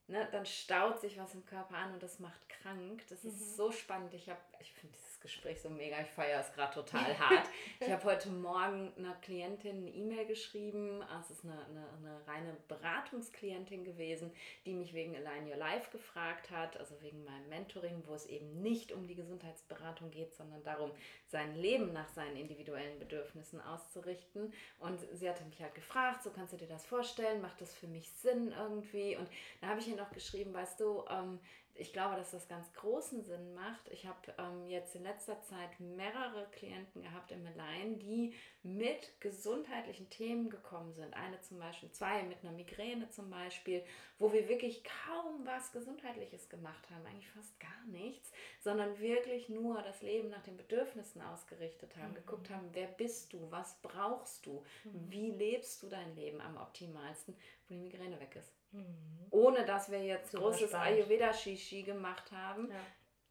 [0.09, 3.05] ne, dann staut sich was im Körper an und das macht krank.
[3.09, 3.55] Das ist mhm.
[3.55, 4.13] so spannend.
[4.15, 5.99] Ich habe, ich finde dieses Gespräch so mega.
[6.03, 7.49] Ich feiere es gerade total hart.
[7.81, 11.03] ich habe heute Morgen einer Klientin eine E-Mail geschrieben.
[11.03, 14.31] Ah, es ist eine, eine, eine, reine Beratungsklientin gewesen,
[14.67, 18.61] die mich wegen Align Your Life gefragt hat, also wegen meinem Mentoring, wo es eben
[18.61, 20.91] nicht um die Gesundheitsberatung geht, sondern darum,
[21.27, 24.53] sein Leben nach seinen individuellen Bedürfnissen auszurichten.
[24.79, 27.87] Und sie hatte mich halt gefragt, so kannst du dir das vorstellen, macht das für
[27.87, 29.17] mich Sinn irgendwie?
[29.17, 29.29] Und
[29.63, 31.41] da habe ich ihr noch geschrieben, weißt du, ähm,
[31.77, 33.89] ich glaube, dass das ganz großen Sinn macht.
[33.89, 40.09] Ich habe ähm, jetzt in letzter Zeit mehrere Klienten gehabt im Align, die mit gesundheitlichen
[40.09, 41.15] Themen gekommen sind.
[41.15, 43.85] Eine zum Beispiel, zwei mit einer Migräne zum Beispiel,
[44.19, 49.83] wo wir wirklich kaum was Gesundheitliches gemacht haben, eigentlich fast gar nichts, sondern wirklich nur
[49.83, 52.17] das Leben nach den Bedürfnissen ausgerichtet haben, mhm.
[52.17, 55.11] geguckt haben, wer bist du, was brauchst du, mhm.
[55.11, 58.53] wie lebst du dein Leben am optimalsten, wo die Migräne weg ist.
[58.75, 59.27] Mhm.
[59.31, 62.71] Ohne dass wir jetzt Super großes Ayurveda-Shishi gemacht haben.
[62.71, 62.81] Ja.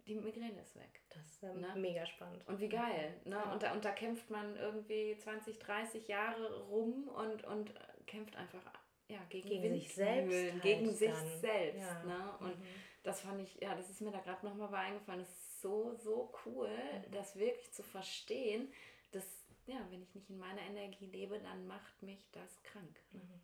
[0.05, 1.01] Die Migräne ist weg.
[1.09, 1.73] Das ist ähm, ne?
[1.77, 2.45] mega spannend.
[2.47, 3.15] Und wie geil.
[3.23, 3.35] Ne?
[3.35, 3.53] Ja.
[3.53, 7.73] Und, da, und da kämpft man irgendwie 20, 30 Jahre rum und, und
[8.05, 8.61] kämpft einfach
[9.07, 10.53] ja, gegen, gegen sich selbst.
[10.53, 11.39] Halt gegen sich dann.
[11.39, 11.81] selbst.
[11.81, 12.03] Ja.
[12.03, 12.37] Ne?
[12.39, 12.65] Und mhm.
[13.03, 15.21] das fand ich, ja, das ist mir da gerade nochmal bei eingefallen.
[15.21, 17.11] Das ist so, so cool, mhm.
[17.11, 18.71] das wirklich zu verstehen,
[19.11, 19.25] dass,
[19.67, 22.99] ja, wenn ich nicht in meiner Energie lebe, dann macht mich das krank.
[23.11, 23.21] Ne?
[23.21, 23.41] Mhm.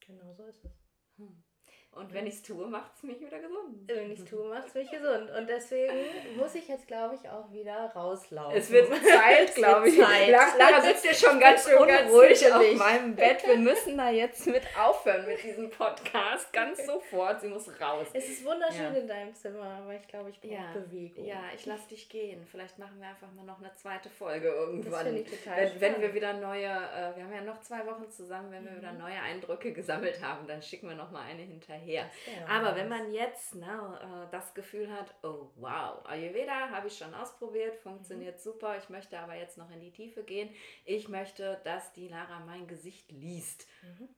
[0.00, 0.81] Genau so ist es.
[1.22, 1.51] Hm.
[1.94, 3.86] Und wenn ich es tue, macht es mich wieder gesund.
[3.86, 5.30] Wenn ich es tue, macht es mich gesund.
[5.30, 5.92] Und deswegen
[6.38, 8.56] muss ich jetzt, glaube ich, auch wieder rauslaufen.
[8.56, 9.98] Es wird Zeit, glaube ich.
[9.98, 10.30] Zeit.
[10.30, 13.46] Lara sitzt ja schon ganz unruhig ganz auf meinem Bett.
[13.46, 16.50] Wir müssen da jetzt mit aufhören mit diesem Podcast.
[16.54, 17.42] Ganz sofort.
[17.42, 18.06] Sie muss raus.
[18.14, 19.00] Es ist wunderschön ja.
[19.00, 20.72] in deinem Zimmer, aber ich glaube, ich brauche ja.
[20.72, 21.26] Bewegung.
[21.26, 22.46] Ja, ich lasse dich gehen.
[22.50, 25.04] Vielleicht machen wir einfach mal noch eine zweite Folge irgendwann.
[25.04, 28.08] Das ich total wenn, wenn wir wieder neue, äh, wir haben ja noch zwei Wochen
[28.08, 28.76] zusammen, wenn wir mhm.
[28.78, 32.10] wieder neue Eindrücke gesammelt haben, dann schicken wir noch mal eine hinterher her.
[32.48, 37.76] Aber wenn man jetzt ne, das Gefühl hat, oh wow, Ayurveda habe ich schon ausprobiert,
[37.76, 38.42] funktioniert mhm.
[38.42, 40.50] super, ich möchte aber jetzt noch in die Tiefe gehen,
[40.84, 43.66] ich möchte, dass die Lara mein Gesicht liest.
[43.82, 44.08] Mhm.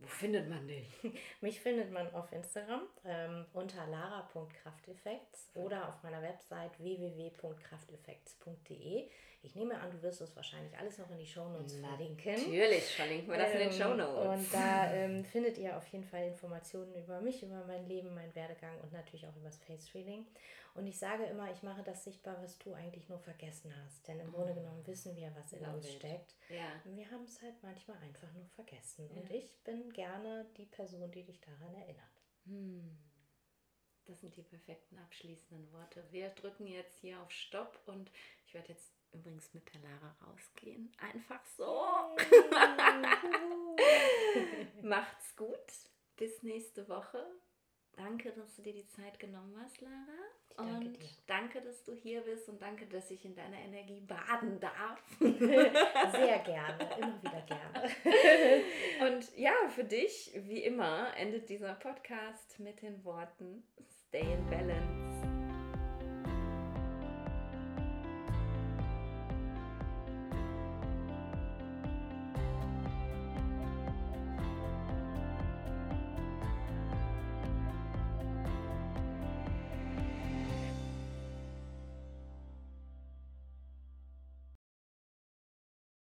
[0.00, 0.88] Wo findet man dich?
[1.42, 9.10] Mich findet man auf Instagram ähm, unter lara.krafteffekts oder auf meiner Website www.krafteffekts.de.
[9.42, 12.32] Ich nehme an, du wirst es wahrscheinlich alles noch in die Shownotes verlinken.
[12.32, 14.38] Natürlich verlinken wir das ähm, in den ähm, Shownotes.
[14.38, 18.34] Und da ähm, findet ihr auf jeden Fall Informationen über mich, über mein Leben, meinen
[18.34, 20.26] Werdegang und natürlich auch über das Face Reading.
[20.74, 24.06] Und ich sage immer, ich mache das sichtbar, was du eigentlich nur vergessen hast.
[24.06, 24.32] Denn im mhm.
[24.32, 26.36] Grunde genommen wissen wir, was in uns steckt.
[26.48, 26.80] Ja.
[26.84, 29.08] Wir haben es halt manchmal einfach nur vergessen.
[29.12, 29.20] Ja.
[29.20, 32.22] Und ich bin gerne die Person, die dich daran erinnert.
[32.44, 32.98] Hm.
[34.04, 36.04] Das sind die perfekten abschließenden Worte.
[36.10, 38.10] Wir drücken jetzt hier auf Stopp und
[38.44, 40.92] ich werde jetzt übrigens mit der Lara rausgehen.
[40.98, 41.84] Einfach so.
[44.82, 45.56] Macht's gut.
[46.16, 47.24] Bis nächste Woche.
[47.96, 49.94] Danke, dass du dir die Zeit genommen hast, Lara.
[50.56, 51.08] danke und dir.
[51.26, 55.02] danke, dass du hier bist und danke, dass ich in deiner Energie baden darf.
[55.18, 58.64] Sehr gerne, immer wieder gerne.
[59.12, 63.64] und ja, für dich, wie immer, endet dieser Podcast mit den Worten
[64.08, 64.99] Stay in Balance.